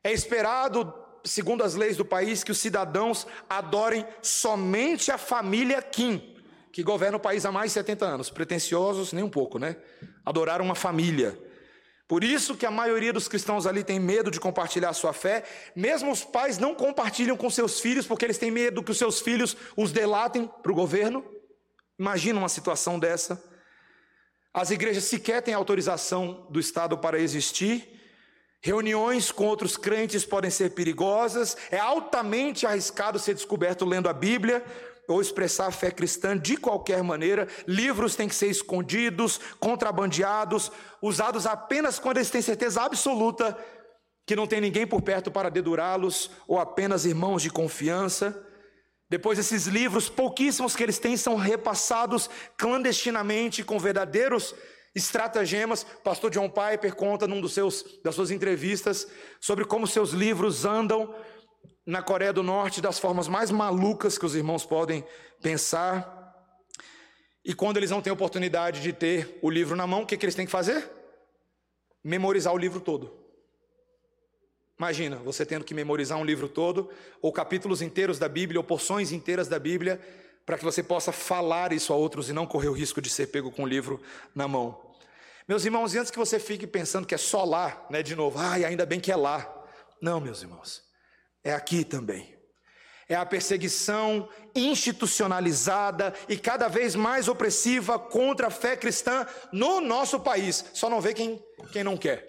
[0.01, 0.93] É esperado,
[1.25, 6.37] segundo as leis do país, que os cidadãos adorem somente a família Kim
[6.71, 9.77] que governa o país há mais de 70 anos, pretensiosos nem um pouco, né?
[10.23, 11.35] Adoraram uma família.
[12.07, 15.43] Por isso que a maioria dos cristãos ali tem medo de compartilhar sua fé,
[15.75, 19.19] mesmo os pais não compartilham com seus filhos porque eles têm medo que os seus
[19.19, 21.25] filhos os delatem para o governo.
[21.99, 23.43] Imagina uma situação dessa.
[24.53, 27.93] As igrejas sequer têm autorização do Estado para existir.
[28.61, 31.57] Reuniões com outros crentes podem ser perigosas.
[31.69, 34.63] É altamente arriscado ser descoberto lendo a Bíblia
[35.07, 37.47] ou expressar a fé cristã de qualquer maneira.
[37.67, 43.57] Livros têm que ser escondidos, contrabandeados, usados apenas quando eles têm certeza absoluta
[44.25, 48.37] que não tem ninguém por perto para dedurá-los, ou apenas irmãos de confiança.
[49.09, 54.53] Depois, esses livros, pouquíssimos que eles têm, são repassados clandestinamente com verdadeiros
[54.93, 55.85] estratagemas.
[56.03, 59.07] Pastor John Piper conta num dos seus das suas entrevistas
[59.39, 61.15] sobre como seus livros andam
[61.87, 65.05] na Coreia do Norte das formas mais malucas que os irmãos podem
[65.41, 66.35] pensar.
[67.45, 70.25] E quando eles não têm oportunidade de ter o livro na mão, o que, que
[70.25, 70.91] eles têm que fazer?
[72.03, 73.25] Memorizar o livro todo.
[74.77, 76.89] Imagina, você tendo que memorizar um livro todo,
[77.21, 79.99] ou capítulos inteiros da Bíblia, ou porções inteiras da Bíblia,
[80.45, 83.27] para que você possa falar isso a outros e não correr o risco de ser
[83.27, 84.01] pego com o livro
[84.35, 84.93] na mão.
[85.47, 88.37] Meus irmãos, e antes que você fique pensando que é só lá, né, de novo,
[88.37, 89.49] ai, ainda bem que é lá.
[90.01, 90.86] Não, meus irmãos
[91.47, 92.35] é aqui também.
[93.09, 100.19] É a perseguição institucionalizada e cada vez mais opressiva contra a fé cristã no nosso
[100.19, 100.65] país.
[100.73, 102.27] Só não vê quem, quem não quer.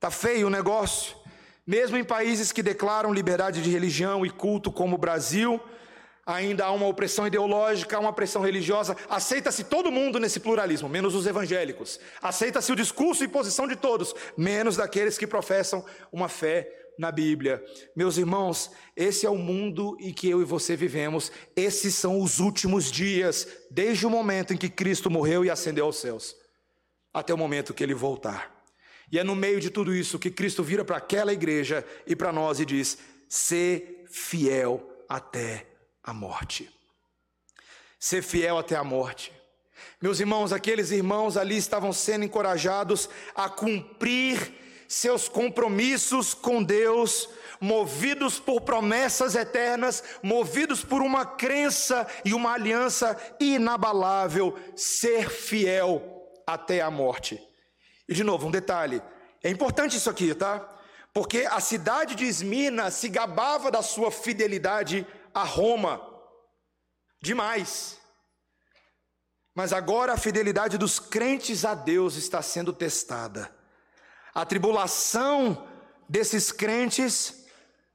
[0.00, 1.16] Tá feio o negócio.
[1.64, 5.60] Mesmo em países que declaram liberdade de religião e culto, como o Brasil,
[6.26, 8.96] ainda há uma opressão ideológica, uma pressão religiosa.
[9.08, 12.00] Aceita-se todo mundo nesse pluralismo, menos os evangélicos.
[12.20, 17.64] Aceita-se o discurso e posição de todos, menos daqueles que professam uma fé na Bíblia.
[17.94, 21.30] Meus irmãos, esse é o mundo em que eu e você vivemos.
[21.54, 25.98] Esses são os últimos dias, desde o momento em que Cristo morreu e ascendeu aos
[25.98, 26.36] céus,
[27.14, 28.58] até o momento que ele voltar.
[29.10, 32.32] E é no meio de tudo isso que Cristo vira para aquela igreja e para
[32.32, 35.66] nós e diz: ser fiel até
[36.02, 36.68] a morte.
[37.98, 39.32] Ser fiel até a morte.
[40.00, 44.52] Meus irmãos, aqueles irmãos ali estavam sendo encorajados a cumprir
[44.88, 47.28] seus compromissos com Deus,
[47.60, 56.02] movidos por promessas eternas, movidos por uma crença e uma aliança inabalável, ser fiel
[56.46, 57.38] até a morte.
[58.08, 59.02] E de novo, um detalhe:
[59.44, 60.66] é importante isso aqui, tá?
[61.12, 66.00] Porque a cidade de Esmirna se gabava da sua fidelidade a Roma,
[67.20, 67.98] demais.
[69.54, 73.57] Mas agora a fidelidade dos crentes a Deus está sendo testada.
[74.38, 75.66] A tribulação
[76.08, 77.44] desses crentes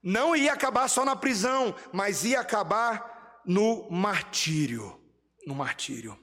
[0.02, 5.00] não ia acabar só na prisão, mas ia acabar no martírio.
[5.46, 6.18] No martírio.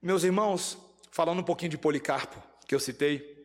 [0.00, 0.78] Meus irmãos,
[1.10, 3.44] falando um pouquinho de Policarpo, que eu citei,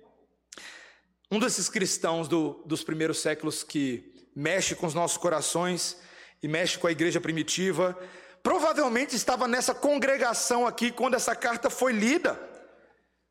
[1.31, 5.97] um desses cristãos do, dos primeiros séculos que mexe com os nossos corações
[6.43, 7.97] e mexe com a igreja primitiva,
[8.43, 12.39] provavelmente estava nessa congregação aqui quando essa carta foi lida.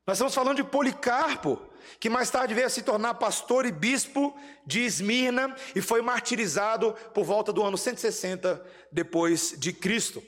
[0.05, 4.37] Nós estamos falando de Policarpo que mais tarde veio a se tornar pastor e bispo
[4.67, 10.23] de Esmirna e foi martirizado por volta do ano 160 depois de Cristo.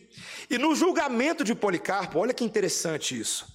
[0.49, 3.47] E no julgamento de Policarpo, olha que interessante isso.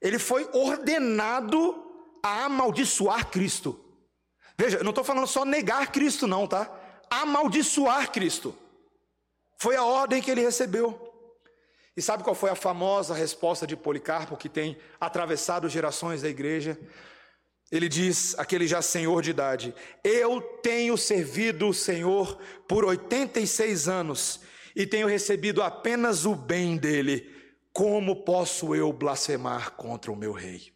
[0.00, 1.86] Ele foi ordenado
[2.22, 3.78] a amaldiçoar Cristo.
[4.56, 6.70] Veja, eu não estou falando só negar Cristo, não, tá?
[7.08, 8.56] Amaldiçoar Cristo.
[9.58, 11.10] Foi a ordem que ele recebeu.
[11.96, 16.78] E sabe qual foi a famosa resposta de Policarpo que tem atravessado gerações da igreja?
[17.70, 24.40] Ele diz, aquele já senhor de idade: Eu tenho servido o Senhor por 86 anos
[24.74, 27.38] e tenho recebido apenas o bem dele.
[27.72, 30.74] Como posso eu blasfemar contra o meu rei?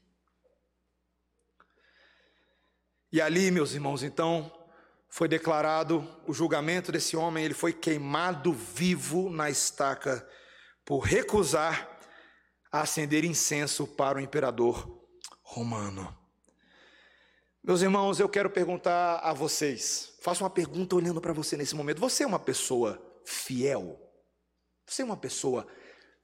[3.12, 4.52] E ali, meus irmãos, então,
[5.08, 10.28] foi declarado o julgamento desse homem, ele foi queimado vivo na estaca
[10.84, 11.94] por recusar
[12.80, 15.06] acender incenso para o imperador
[15.42, 16.23] romano.
[17.66, 21.98] Meus irmãos, eu quero perguntar a vocês, faço uma pergunta olhando para você nesse momento.
[21.98, 23.98] Você é uma pessoa fiel?
[24.86, 25.66] Você é uma pessoa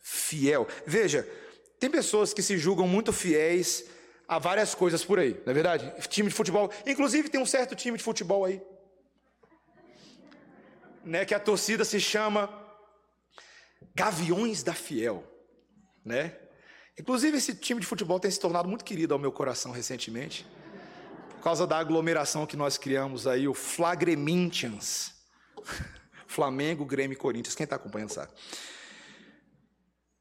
[0.03, 0.69] fiel?
[0.87, 1.27] Veja,
[1.79, 3.87] tem pessoas que se julgam muito fiéis
[4.29, 5.91] a várias coisas por aí, não é verdade?
[6.11, 8.61] Time de futebol, inclusive tem um certo time de futebol aí,
[11.03, 12.51] né, que a torcida se chama
[13.95, 15.25] Gaviões da Fiel,
[16.05, 16.39] né?
[16.99, 20.47] Inclusive esse time de futebol tem se tornado muito querido ao meu coração recentemente
[21.41, 25.15] por causa da aglomeração que nós criamos aí, o Flagremintians.
[26.29, 27.55] Flamengo, Grêmio e Corinthians.
[27.55, 28.31] Quem está acompanhando sabe.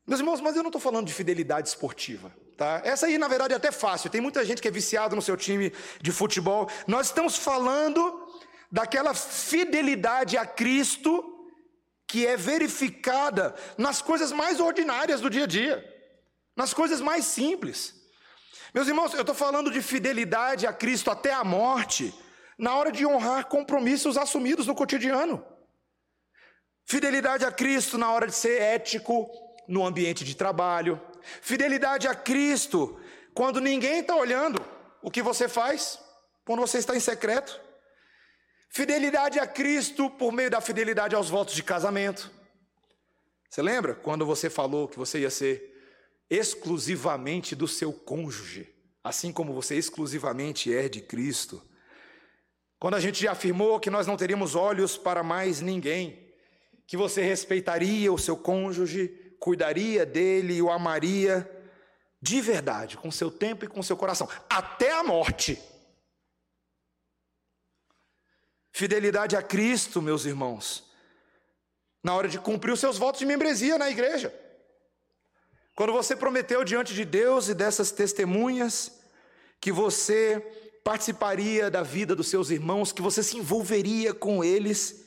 [0.08, 2.34] Meus irmãos, mas eu não estou falando de fidelidade esportiva.
[2.56, 2.82] Tá?
[2.86, 4.10] Essa aí, na verdade, é até fácil.
[4.10, 6.70] Tem muita gente que é viciada no seu time de futebol.
[6.88, 8.02] Nós estamos falando
[8.72, 11.52] daquela fidelidade a Cristo
[12.08, 15.84] que é verificada nas coisas mais ordinárias do dia a dia,
[16.56, 17.99] nas coisas mais simples.
[18.74, 22.14] Meus irmãos, eu estou falando de fidelidade a Cristo até a morte,
[22.58, 25.44] na hora de honrar compromissos assumidos no cotidiano.
[26.86, 29.30] Fidelidade a Cristo na hora de ser ético
[29.68, 31.02] no ambiente de trabalho.
[31.42, 33.00] Fidelidade a Cristo
[33.34, 34.60] quando ninguém está olhando
[35.02, 36.00] o que você faz,
[36.46, 37.60] quando você está em secreto.
[38.70, 42.32] Fidelidade a Cristo por meio da fidelidade aos votos de casamento.
[43.50, 45.69] Você lembra quando você falou que você ia ser
[46.30, 51.62] exclusivamente do seu cônjuge, assim como você exclusivamente é de Cristo.
[52.80, 56.32] Quando a gente afirmou que nós não teríamos olhos para mais ninguém,
[56.86, 59.08] que você respeitaria o seu cônjuge,
[59.40, 61.50] cuidaria dele e o amaria
[62.22, 65.62] de verdade, com seu tempo e com seu coração, até a morte.
[68.72, 70.90] Fidelidade a Cristo, meus irmãos,
[72.04, 74.34] na hora de cumprir os seus votos de membresia na igreja.
[75.80, 79.00] Quando você prometeu diante de Deus e dessas testemunhas
[79.62, 80.42] que você
[80.84, 85.06] participaria da vida dos seus irmãos, que você se envolveria com eles,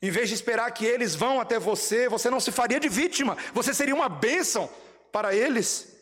[0.00, 3.36] em vez de esperar que eles vão até você, você não se faria de vítima,
[3.52, 4.66] você seria uma bênção
[5.12, 5.94] para eles.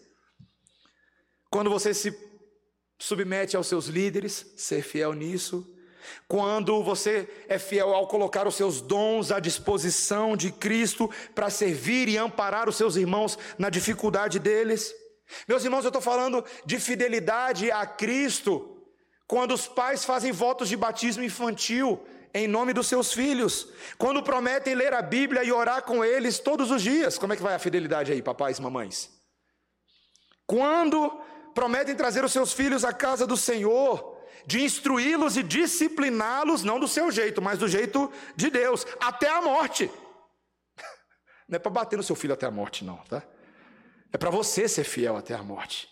[1.50, 2.16] Quando você se
[2.96, 5.73] submete aos seus líderes, ser fiel nisso,
[6.28, 12.08] quando você é fiel ao colocar os seus dons à disposição de Cristo para servir
[12.08, 14.94] e amparar os seus irmãos na dificuldade deles.
[15.48, 18.70] Meus irmãos, eu estou falando de fidelidade a Cristo.
[19.26, 24.74] Quando os pais fazem votos de batismo infantil em nome dos seus filhos, quando prometem
[24.74, 27.60] ler a Bíblia e orar com eles todos os dias, como é que vai a
[27.60, 29.08] fidelidade aí, papais e mamães?
[30.46, 31.10] Quando
[31.54, 34.13] prometem trazer os seus filhos à casa do Senhor,
[34.46, 39.40] de instruí-los e discipliná-los, não do seu jeito, mas do jeito de Deus, até a
[39.40, 39.90] morte.
[41.48, 43.22] Não é para bater no seu filho até a morte, não, tá?
[44.12, 45.88] É para você ser fiel até a morte.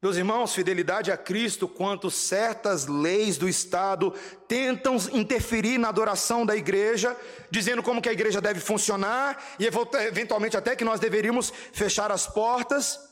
[0.00, 4.14] Meus irmãos, fidelidade a Cristo, quanto certas leis do Estado
[4.46, 7.16] tentam interferir na adoração da igreja,
[7.50, 12.28] dizendo como que a igreja deve funcionar, e eventualmente até que nós deveríamos fechar as
[12.28, 13.07] portas.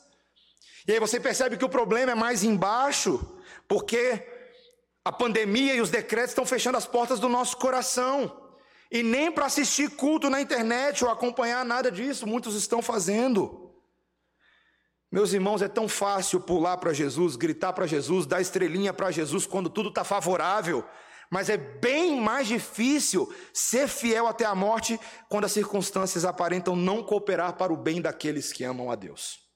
[0.87, 3.19] E aí você percebe que o problema é mais embaixo,
[3.67, 4.25] porque
[5.03, 8.45] a pandemia e os decretos estão fechando as portas do nosso coração.
[8.89, 13.73] E nem para assistir culto na internet ou acompanhar nada disso, muitos estão fazendo.
[15.11, 19.45] Meus irmãos, é tão fácil pular para Jesus, gritar para Jesus, dar estrelinha para Jesus
[19.45, 20.85] quando tudo está favorável,
[21.29, 27.03] mas é bem mais difícil ser fiel até a morte quando as circunstâncias aparentam não
[27.03, 29.46] cooperar para o bem daqueles que amam a Deus.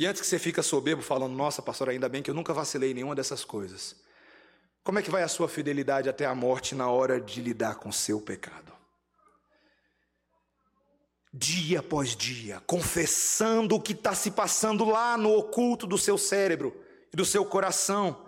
[0.00, 2.92] E antes que você fica soberbo falando, nossa, pastor, ainda bem que eu nunca vacilei
[2.92, 3.96] em nenhuma dessas coisas.
[4.82, 7.90] Como é que vai a sua fidelidade até a morte na hora de lidar com
[7.90, 8.72] o seu pecado?
[11.30, 16.74] Dia após dia, confessando o que está se passando lá no oculto do seu cérebro
[17.12, 18.24] e do seu coração,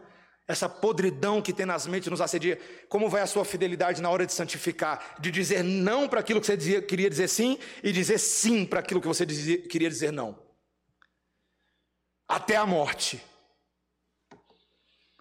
[0.46, 2.60] essa podridão que tenazmente nos assedia.
[2.86, 5.16] Como vai a sua fidelidade na hora de santificar?
[5.18, 8.80] De dizer não para aquilo que você dizia, queria dizer sim e dizer sim para
[8.80, 10.41] aquilo que você dizia, queria dizer não
[12.32, 13.22] até a morte.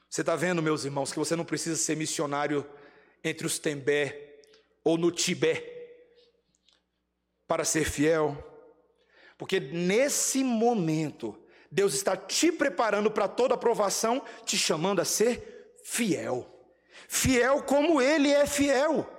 [0.09, 2.65] Você está vendo, meus irmãos, que você não precisa ser missionário
[3.21, 4.39] entre os Tembé
[4.81, 5.61] ou no Tibé
[7.45, 8.37] para ser fiel?
[9.37, 11.37] Porque nesse momento,
[11.69, 16.47] Deus está te preparando para toda aprovação, te chamando a ser fiel.
[17.09, 19.09] Fiel como Ele é fiel.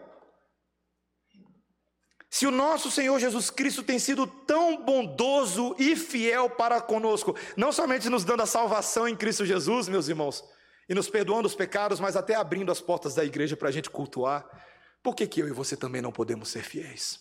[2.32, 7.70] Se o nosso Senhor Jesus Cristo tem sido tão bondoso e fiel para conosco, não
[7.70, 10.42] somente nos dando a salvação em Cristo Jesus, meus irmãos,
[10.88, 13.90] e nos perdoando os pecados, mas até abrindo as portas da igreja para a gente
[13.90, 14.48] cultuar,
[15.02, 17.20] por que, que eu e você também não podemos ser fiéis?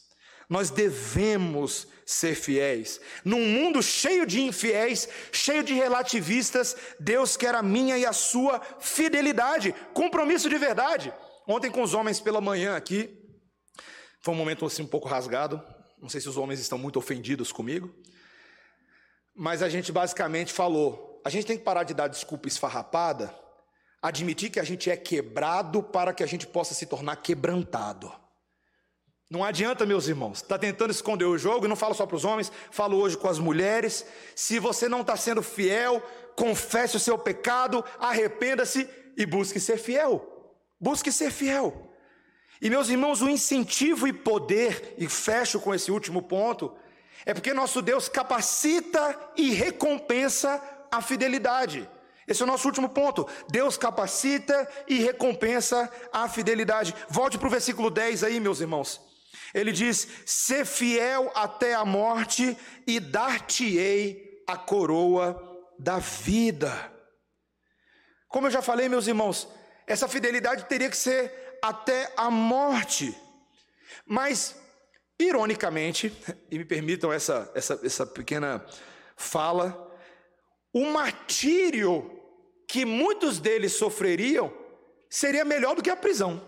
[0.49, 3.01] Nós devemos ser fiéis.
[3.26, 8.62] Num mundo cheio de infiéis, cheio de relativistas, Deus quer a minha e a sua
[8.80, 11.14] fidelidade, compromisso de verdade.
[11.45, 13.20] Ontem com os homens pela manhã aqui,
[14.22, 15.61] foi um momento assim um pouco rasgado.
[15.99, 17.93] Não sei se os homens estão muito ofendidos comigo,
[19.36, 23.34] mas a gente basicamente falou: a gente tem que parar de dar desculpa esfarrapada,
[24.01, 28.11] admitir que a gente é quebrado para que a gente possa se tornar quebrantado.
[29.30, 32.26] Não adianta, meus irmãos, está tentando esconder o jogo, e não falo só para os
[32.26, 34.05] homens, falo hoje com as mulheres.
[34.36, 36.03] Se você não está sendo fiel,
[36.36, 40.28] confesse o seu pecado, arrependa-se e busque ser fiel.
[40.78, 41.91] Busque ser fiel.
[42.62, 46.76] E, meus irmãos, o incentivo e poder, e fecho com esse último ponto,
[47.26, 51.89] é porque nosso Deus capacita e recompensa a fidelidade.
[52.28, 53.28] Esse é o nosso último ponto.
[53.49, 56.93] Deus capacita e recompensa a fidelidade.
[57.09, 59.01] Volte para o versículo 10 aí, meus irmãos.
[59.53, 62.55] Ele diz: Ser fiel até a morte
[62.86, 65.41] e dar-te-ei a coroa
[65.80, 66.91] da vida.
[68.28, 69.47] Como eu já falei, meus irmãos,
[69.88, 73.16] essa fidelidade teria que ser até a morte.
[74.05, 74.55] Mas,
[75.20, 76.12] ironicamente,
[76.49, 78.66] e me permitam essa, essa, essa pequena
[79.16, 79.89] fala,
[80.74, 82.20] o martírio
[82.68, 84.51] que muitos deles sofreriam
[85.09, 86.41] seria melhor do que a prisão.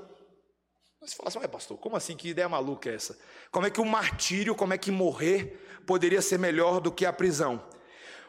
[1.01, 2.15] Você fala assim, ué, pastor, como assim?
[2.15, 3.19] Que ideia maluca é essa?
[3.51, 7.11] Como é que o martírio, como é que morrer poderia ser melhor do que a
[7.11, 7.61] prisão?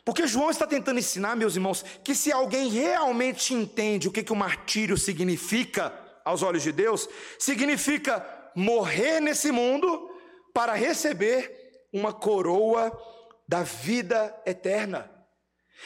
[0.04, 4.32] Porque João está tentando ensinar, meus irmãos, que se alguém realmente entende o que, que
[4.32, 7.08] o martírio significa aos olhos de Deus,
[7.38, 10.10] significa morrer nesse mundo
[10.52, 12.96] para receber uma coroa
[13.46, 15.10] da vida eterna.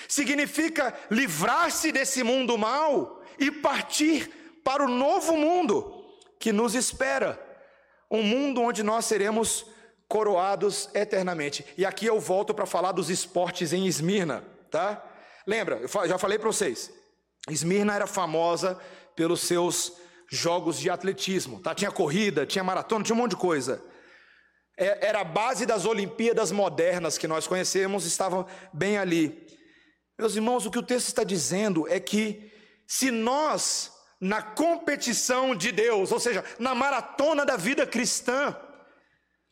[0.07, 6.05] Significa livrar-se desse mundo mal e partir para o novo mundo
[6.39, 7.43] que nos espera.
[8.11, 9.67] Um mundo onde nós seremos
[10.07, 11.65] coroados eternamente.
[11.77, 15.05] E aqui eu volto para falar dos esportes em Esmirna, tá?
[15.47, 16.93] Lembra, eu já falei para vocês.
[17.49, 18.79] Esmirna era famosa
[19.15, 19.93] pelos seus
[20.31, 21.75] jogos de atletismo, tá?
[21.75, 23.83] Tinha corrida, tinha maratona, tinha um monte de coisa.
[24.77, 29.47] É, era a base das Olimpíadas modernas que nós conhecemos, estavam bem ali.
[30.19, 32.53] Meus irmãos, o que o texto está dizendo é que
[32.87, 38.57] se nós na competição de Deus, ou seja, na maratona da vida cristã.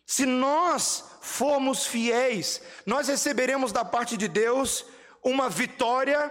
[0.04, 4.84] Se nós formos fiéis, nós receberemos da parte de Deus
[5.22, 6.30] uma vitória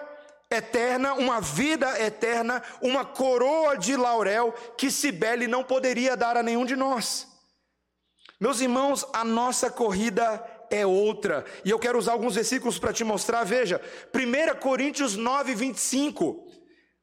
[0.49, 6.65] eterna, uma vida eterna, uma coroa de laurel que Cibele não poderia dar a nenhum
[6.65, 7.27] de nós.
[8.39, 13.03] Meus irmãos, a nossa corrida é outra, e eu quero usar alguns versículos para te
[13.03, 13.43] mostrar.
[13.43, 13.81] Veja,
[14.13, 16.45] 1 Coríntios 9, 25.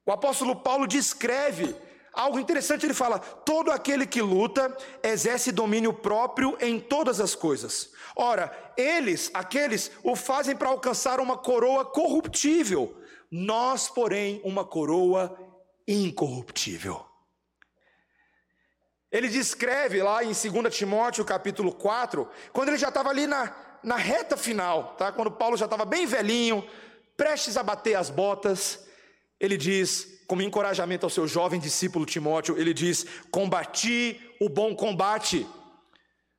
[0.05, 1.74] O apóstolo Paulo descreve
[2.12, 7.90] algo interessante, ele fala: todo aquele que luta exerce domínio próprio em todas as coisas.
[8.14, 12.95] Ora, eles, aqueles, o fazem para alcançar uma coroa corruptível,
[13.33, 15.35] nós, porém, uma coroa
[15.89, 17.03] incorruptível.
[19.11, 23.97] Ele descreve lá em 2 Timóteo capítulo 4, quando ele já estava ali na, na
[23.97, 25.11] reta final, tá?
[25.11, 26.62] quando Paulo já estava bem velhinho,
[27.16, 28.87] prestes a bater as botas,
[29.41, 35.47] ele diz, como encorajamento ao seu jovem discípulo Timóteo, ele diz: Combati o bom combate,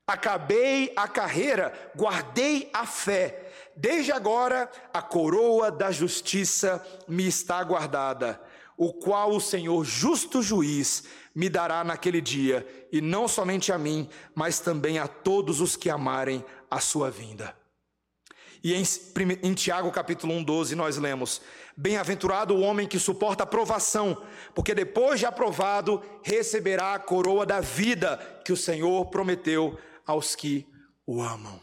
[0.06, 3.52] acabei a carreira, guardei a fé.
[3.76, 8.42] Desde agora a coroa da justiça me está guardada,
[8.78, 11.04] o qual o Senhor, justo juiz,
[11.34, 15.90] me dará naquele dia, e não somente a mim, mas também a todos os que
[15.90, 17.56] amarem a sua vinda.
[18.64, 18.84] E em,
[19.42, 21.42] em Tiago capítulo 1, 12, nós lemos:
[21.76, 24.24] Bem-aventurado o homem que suporta a provação,
[24.56, 30.66] porque depois de aprovado receberá a coroa da vida que o Senhor prometeu aos que
[31.06, 31.60] o amam.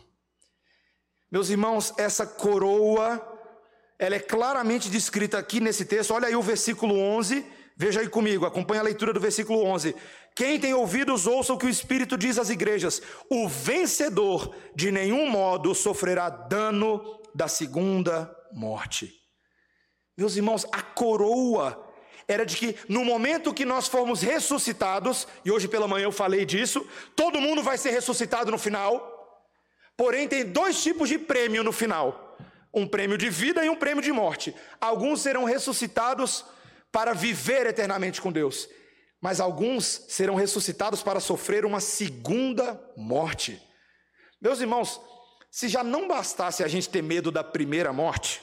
[1.30, 3.24] Meus irmãos, essa coroa,
[3.96, 6.12] ela é claramente descrita aqui nesse texto.
[6.12, 9.94] Olha aí o versículo 11, veja aí comigo, acompanha a leitura do versículo 11.
[10.34, 13.00] Quem tem ouvidos, ouça o que o Espírito diz às igrejas:
[13.30, 19.12] o vencedor de nenhum modo sofrerá dano da segunda morte.
[20.18, 21.86] Meus irmãos, a coroa
[22.26, 26.44] era de que no momento que nós formos ressuscitados, e hoje pela manhã eu falei
[26.44, 29.09] disso, todo mundo vai ser ressuscitado no final.
[30.00, 32.34] Porém, tem dois tipos de prêmio no final:
[32.72, 34.56] um prêmio de vida e um prêmio de morte.
[34.80, 36.42] Alguns serão ressuscitados
[36.90, 38.66] para viver eternamente com Deus,
[39.20, 43.60] mas alguns serão ressuscitados para sofrer uma segunda morte.
[44.40, 44.98] Meus irmãos,
[45.50, 48.42] se já não bastasse a gente ter medo da primeira morte,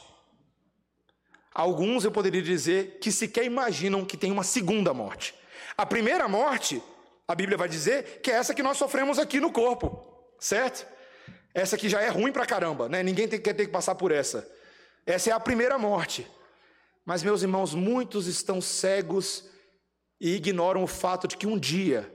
[1.51, 5.33] alguns eu poderia dizer que sequer imaginam que tem uma segunda morte.
[5.75, 6.83] A primeira morte,
[7.27, 10.05] a Bíblia vai dizer que é essa que nós sofremos aqui no corpo,
[10.39, 10.96] certo?
[11.57, 13.01] Essa que já é ruim pra caramba, né?
[13.01, 14.47] Ninguém tem, quer ter que passar por essa.
[15.07, 16.27] Essa é a primeira morte.
[17.03, 19.49] Mas, meus irmãos, muitos estão cegos
[20.21, 22.13] e ignoram o fato de que um dia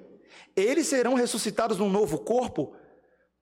[0.55, 2.77] eles serão ressuscitados num novo corpo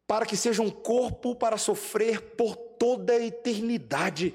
[0.07, 4.34] para que seja um corpo para sofrer por toda a eternidade.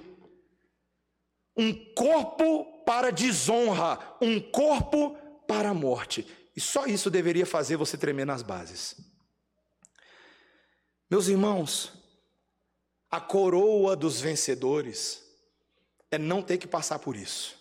[1.58, 6.28] Um corpo para desonra, um corpo para a morte.
[6.56, 9.05] E só isso deveria fazer você tremer nas bases.
[11.10, 11.94] Meus irmãos,
[13.10, 15.24] a coroa dos vencedores
[16.12, 17.56] é não ter que passar por isso.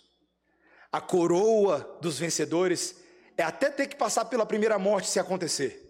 [0.91, 2.97] A coroa dos vencedores
[3.37, 5.85] é até ter que passar pela primeira morte se acontecer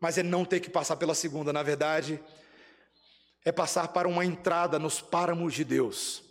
[0.00, 1.52] mas é não ter que passar pela segunda.
[1.52, 2.20] Na verdade,
[3.44, 6.22] é passar para uma entrada nos páramos de Deus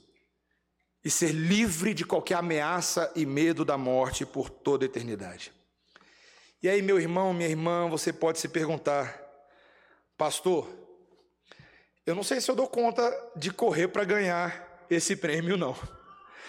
[1.03, 5.53] e ser livre de qualquer ameaça e medo da morte por toda a eternidade.
[6.61, 9.26] E aí, meu irmão, minha irmã, você pode se perguntar,
[10.17, 10.67] pastor,
[12.05, 13.01] eu não sei se eu dou conta
[13.35, 15.75] de correr para ganhar esse prêmio, não.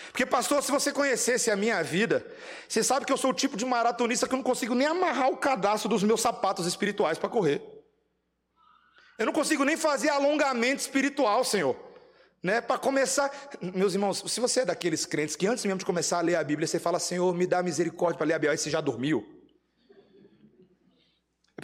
[0.06, 2.26] Porque, pastor, se você conhecesse a minha vida,
[2.68, 5.28] você sabe que eu sou o tipo de maratonista que eu não consigo nem amarrar
[5.28, 7.62] o cadastro dos meus sapatos espirituais para correr.
[9.18, 11.76] Eu não consigo nem fazer alongamento espiritual, Senhor.
[12.40, 16.18] Né, para começar, meus irmãos, se você é daqueles crentes que antes mesmo de começar
[16.18, 18.58] a ler a Bíblia, você fala, Senhor, me dá misericórdia para ler a Bíblia, aí
[18.58, 19.37] você já dormiu.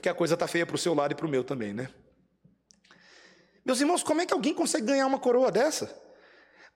[0.04, 1.88] Porque a coisa está feia para o seu lado e para o meu também, né?
[3.64, 5.98] Meus irmãos, como é que alguém consegue ganhar uma coroa dessa?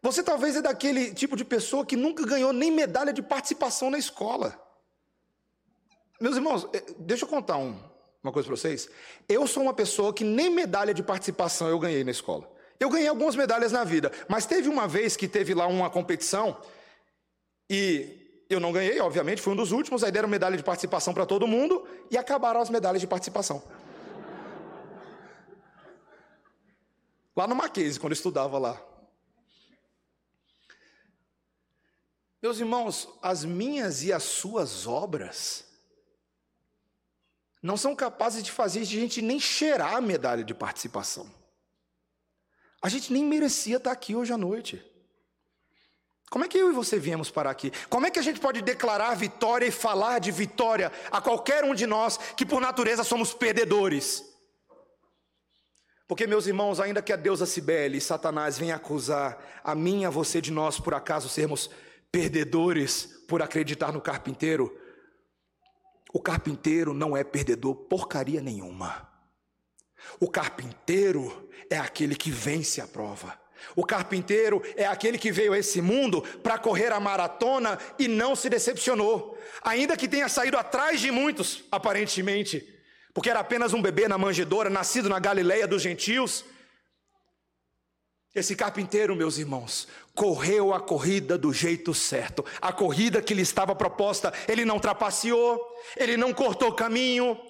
[0.01, 3.99] Você talvez é daquele tipo de pessoa que nunca ganhou nem medalha de participação na
[3.99, 4.59] escola.
[6.19, 7.79] Meus irmãos, eh, deixa eu contar um,
[8.23, 8.89] uma coisa para vocês.
[9.29, 12.51] Eu sou uma pessoa que nem medalha de participação eu ganhei na escola.
[12.81, 16.57] Eu ganhei algumas medalhas na vida, mas teve uma vez que teve lá uma competição
[17.69, 18.18] e
[18.49, 21.47] eu não ganhei, obviamente, fui um dos últimos, aí deram medalha de participação para todo
[21.47, 23.63] mundo e acabaram as medalhas de participação.
[27.37, 28.83] Lá no Mackenzie, quando eu estudava lá.
[32.43, 35.65] Meus irmãos, as minhas e as suas obras
[37.63, 41.29] não são capazes de fazer a gente nem cheirar a medalha de participação.
[42.81, 44.85] A gente nem merecia estar aqui hoje à noite.
[46.31, 47.73] Como é que eu e você viemos parar aqui?
[47.89, 51.75] Como é que a gente pode declarar vitória e falar de vitória a qualquer um
[51.75, 54.25] de nós que por natureza somos perdedores?
[56.07, 60.05] Porque, meus irmãos, ainda que a deusa Cibele e Satanás venham acusar a mim e
[60.07, 61.71] a você de nós por acaso sermos
[62.11, 64.75] perdedores por acreditar no carpinteiro.
[66.13, 69.07] O carpinteiro não é perdedor porcaria nenhuma.
[70.19, 73.39] O carpinteiro é aquele que vence a prova.
[73.75, 78.35] O carpinteiro é aquele que veio a esse mundo para correr a maratona e não
[78.35, 82.67] se decepcionou, ainda que tenha saído atrás de muitos, aparentemente,
[83.13, 86.45] porque era apenas um bebê na manjedoura, nascido na Galileia dos gentios.
[88.35, 93.75] Esse carpinteiro, meus irmãos, correu a corrida do jeito certo, a corrida que lhe estava
[93.75, 94.33] proposta.
[94.47, 95.61] Ele não trapaceou,
[95.97, 97.41] ele não cortou caminho,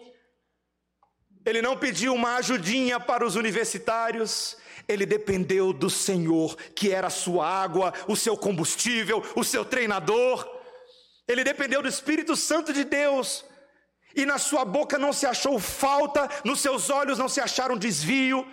[1.45, 4.57] ele não pediu uma ajudinha para os universitários,
[4.89, 10.49] ele dependeu do Senhor, que era a sua água, o seu combustível, o seu treinador.
[11.28, 13.45] Ele dependeu do Espírito Santo de Deus.
[14.16, 18.47] E na sua boca não se achou falta, nos seus olhos não se acharam desvio,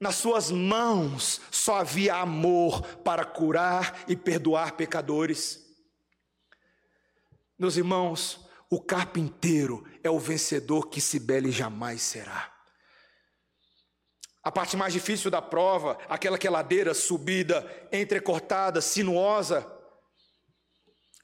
[0.00, 5.64] nas suas mãos só havia amor para curar e perdoar pecadores.
[7.58, 12.55] Meus irmãos, o carpinteiro é o vencedor que Cibele jamais será.
[14.46, 19.66] A parte mais difícil da prova, aquela que é ladeira subida, entrecortada, sinuosa,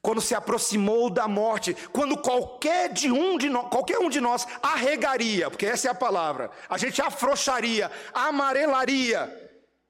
[0.00, 4.44] quando se aproximou da morte, quando qualquer, de um de nós, qualquer um de nós
[4.60, 9.32] arregaria, porque essa é a palavra, a gente afrouxaria, amarelaria,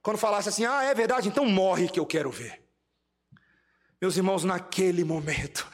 [0.02, 2.61] quando falasse assim: ah, é verdade, então morre que eu quero ver.
[4.02, 5.64] Meus irmãos, naquele momento,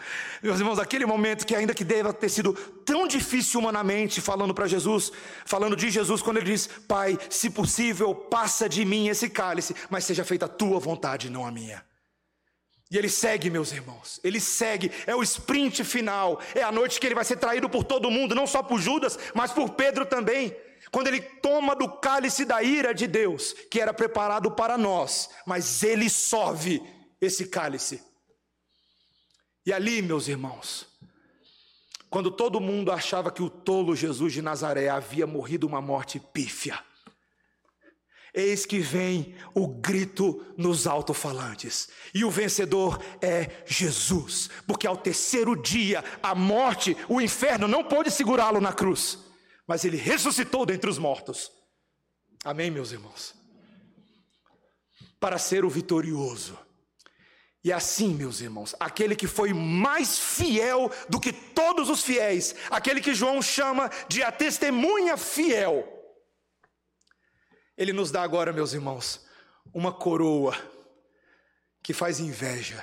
[0.42, 2.52] meus irmãos, naquele momento que ainda que deva ter sido
[2.84, 5.10] tão difícil humanamente, falando para Jesus,
[5.46, 10.04] falando de Jesus, quando ele diz: Pai, se possível, passa de mim esse cálice, mas
[10.04, 11.82] seja feita a tua vontade, não a minha.
[12.90, 17.06] E ele segue, meus irmãos, ele segue, é o sprint final, é a noite que
[17.06, 20.54] ele vai ser traído por todo mundo, não só por Judas, mas por Pedro também.
[20.90, 25.82] Quando ele toma do cálice da ira de Deus, que era preparado para nós, mas
[25.82, 26.82] ele sove
[27.22, 28.06] esse cálice.
[29.68, 30.86] E ali, meus irmãos,
[32.08, 36.82] quando todo mundo achava que o tolo Jesus de Nazaré havia morrido uma morte pífia,
[38.32, 45.54] Eis que vem o grito nos alto-falantes, e o vencedor é Jesus, porque ao terceiro
[45.54, 49.18] dia a morte, o inferno não pôde segurá-lo na cruz,
[49.66, 51.52] mas ele ressuscitou dentre os mortos.
[52.42, 53.34] Amém, meus irmãos?
[55.20, 56.67] Para ser o vitorioso.
[57.68, 62.98] E assim, meus irmãos, aquele que foi mais fiel do que todos os fiéis, aquele
[62.98, 65.86] que João chama de a testemunha fiel,
[67.76, 69.22] ele nos dá agora, meus irmãos,
[69.70, 70.56] uma coroa
[71.82, 72.82] que faz inveja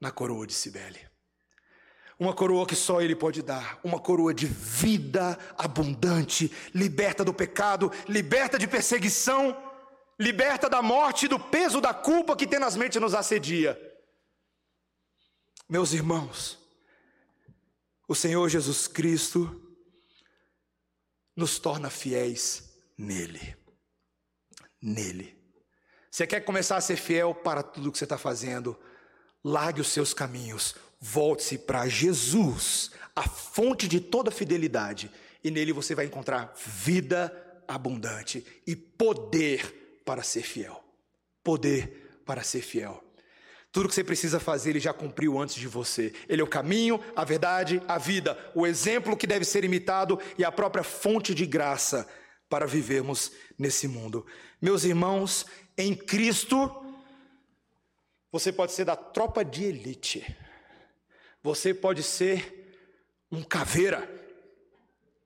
[0.00, 1.06] na coroa de Cibele.
[2.18, 7.92] Uma coroa que só Ele pode dar, uma coroa de vida abundante, liberta do pecado,
[8.08, 9.54] liberta de perseguição,
[10.18, 13.83] liberta da morte e do peso da culpa que tenazmente nos assedia.
[15.68, 16.58] Meus irmãos,
[18.06, 19.60] o Senhor Jesus Cristo
[21.36, 23.64] nos torna fiéis nele
[24.84, 25.34] nele.
[26.10, 28.78] Você quer começar a ser fiel para tudo que você está fazendo?
[29.42, 35.10] Largue os seus caminhos, volte-se para Jesus, a fonte de toda fidelidade,
[35.42, 40.84] e nele você vai encontrar vida abundante e poder para ser fiel.
[41.42, 43.02] Poder para ser fiel.
[43.74, 46.14] Tudo que você precisa fazer, ele já cumpriu antes de você.
[46.28, 50.44] Ele é o caminho, a verdade, a vida, o exemplo que deve ser imitado e
[50.44, 52.08] a própria fonte de graça
[52.48, 54.24] para vivermos nesse mundo.
[54.62, 55.44] Meus irmãos,
[55.76, 56.70] em Cristo,
[58.30, 60.24] você pode ser da tropa de elite,
[61.42, 62.78] você pode ser
[63.28, 64.08] um caveira.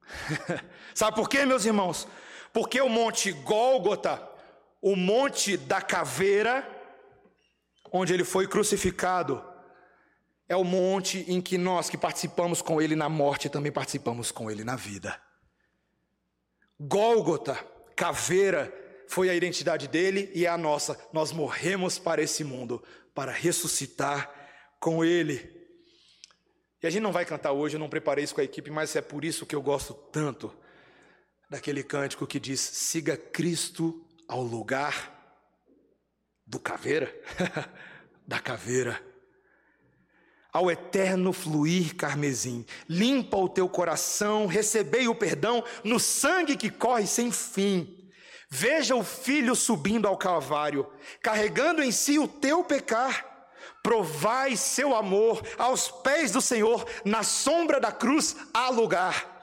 [0.95, 2.09] Sabe por quê, meus irmãos?
[2.51, 4.27] Porque o monte Gólgota,
[4.81, 6.78] o monte da caveira,
[7.93, 9.43] onde ele foi crucificado,
[10.49, 14.51] é o monte em que nós que participamos com ele na morte também participamos com
[14.51, 15.21] ele na vida.
[16.81, 17.55] Gólgota,
[17.95, 18.73] caveira,
[19.09, 20.99] foi a identidade dele e é a nossa.
[21.13, 22.83] Nós morremos para esse mundo,
[23.15, 24.31] para ressuscitar
[24.81, 25.57] com ele.
[26.83, 28.95] E a gente não vai cantar hoje, eu não preparei isso com a equipe, mas
[28.95, 30.55] é por isso que eu gosto tanto
[31.51, 35.18] daquele cântico que diz: siga Cristo ao lugar
[36.49, 37.15] do caveira,
[38.27, 39.09] da caveira
[40.53, 42.65] ao eterno fluir carmesim.
[42.89, 48.11] Limpa o teu coração, recebei o perdão no sangue que corre sem fim.
[48.51, 50.91] Veja o filho subindo ao Calvário,
[51.23, 53.27] carregando em si o teu pecar.
[53.83, 59.38] Provai seu amor aos pés do Senhor, na sombra da cruz há lugar.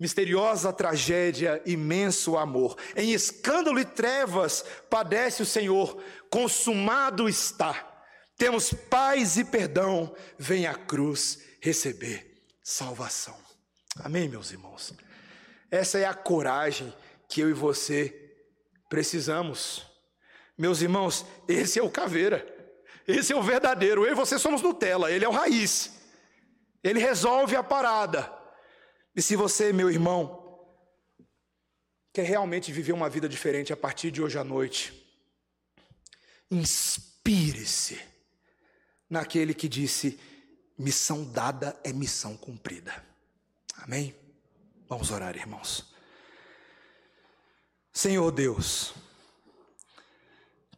[0.00, 2.76] Misteriosa tragédia, imenso amor.
[2.96, 7.90] Em escândalo e trevas padece o Senhor, consumado está
[8.40, 13.36] temos paz e perdão, vem a cruz receber salvação.
[13.96, 14.94] Amém, meus irmãos?
[15.70, 16.90] Essa é a coragem
[17.28, 18.32] que eu e você
[18.88, 19.86] precisamos.
[20.56, 22.42] Meus irmãos, esse é o caveira,
[23.06, 24.06] esse é o verdadeiro.
[24.06, 25.92] Eu e você somos Nutella, ele é o raiz,
[26.82, 28.32] ele resolve a parada.
[29.20, 30.58] E se você, meu irmão,
[32.10, 34.94] quer realmente viver uma vida diferente a partir de hoje à noite,
[36.50, 38.00] inspire-se
[39.10, 40.18] naquele que disse:
[40.78, 42.94] missão dada é missão cumprida.
[43.82, 44.16] Amém?
[44.88, 45.92] Vamos orar, irmãos.
[47.92, 48.94] Senhor Deus,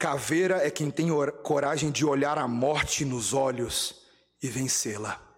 [0.01, 1.11] caveira é quem tem
[1.45, 4.03] coragem de olhar a morte nos olhos
[4.43, 5.32] e vencê-la.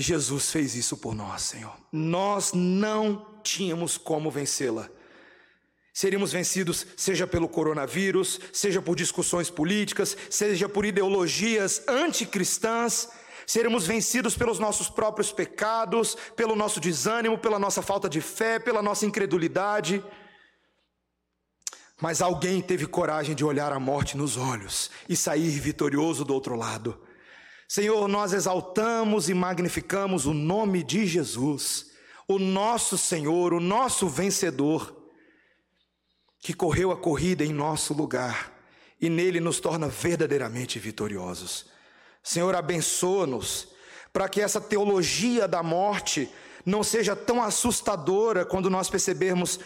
[0.00, 1.76] E Jesus fez isso por nós, Senhor.
[1.92, 4.88] Nós não tínhamos como vencê-la
[5.92, 13.10] Seríamos vencidos, seja pelo coronavírus, seja por discussões políticas, seja por ideologias anticristãs,
[13.46, 18.80] seremos vencidos pelos nossos próprios pecados, pelo nosso desânimo, pela nossa falta de fé, pela
[18.80, 20.02] nossa incredulidade.
[22.00, 26.56] Mas alguém teve coragem de olhar a morte nos olhos e sair vitorioso do outro
[26.56, 26.98] lado.
[27.70, 31.92] Senhor, nós exaltamos e magnificamos o nome de Jesus,
[32.26, 34.92] o nosso Senhor, o nosso vencedor
[36.40, 38.52] que correu a corrida em nosso lugar
[39.00, 41.66] e nele nos torna verdadeiramente vitoriosos.
[42.24, 43.68] Senhor, abençoa-nos
[44.12, 46.28] para que essa teologia da morte
[46.66, 49.60] não seja tão assustadora quando nós percebermos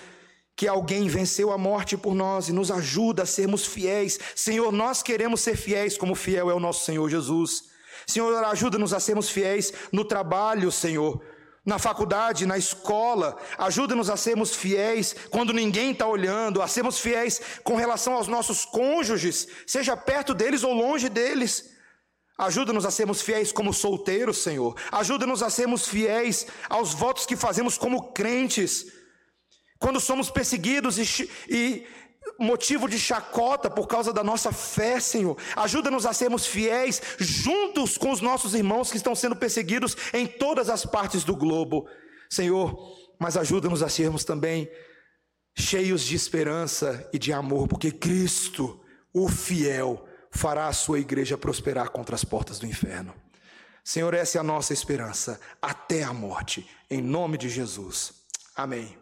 [0.54, 4.18] que alguém venceu a morte por nós e nos ajuda a sermos fiéis.
[4.36, 7.72] Senhor, nós queremos ser fiéis como fiel é o nosso Senhor Jesus.
[8.06, 11.22] Senhor, ajuda-nos a sermos fiéis no trabalho, Senhor,
[11.64, 13.36] na faculdade, na escola.
[13.56, 18.64] Ajuda-nos a sermos fiéis quando ninguém está olhando, a sermos fiéis com relação aos nossos
[18.64, 21.72] cônjuges, seja perto deles ou longe deles.
[22.36, 24.76] Ajuda-nos a sermos fiéis como solteiros, Senhor.
[24.90, 28.86] Ajuda-nos a sermos fiéis aos votos que fazemos como crentes.
[29.78, 31.86] Quando somos perseguidos e, e
[32.38, 35.36] motivo de chacota por causa da nossa fé, Senhor.
[35.56, 40.68] Ajuda-nos a sermos fiéis juntos com os nossos irmãos que estão sendo perseguidos em todas
[40.68, 41.88] as partes do globo,
[42.28, 42.76] Senhor.
[43.18, 44.70] Mas ajuda-nos a sermos também
[45.56, 48.80] cheios de esperança e de amor, porque Cristo,
[49.12, 53.14] o fiel, fará a sua igreja prosperar contra as portas do inferno.
[53.84, 58.14] Senhor, essa é a nossa esperança até a morte, em nome de Jesus.
[58.56, 58.96] Amém.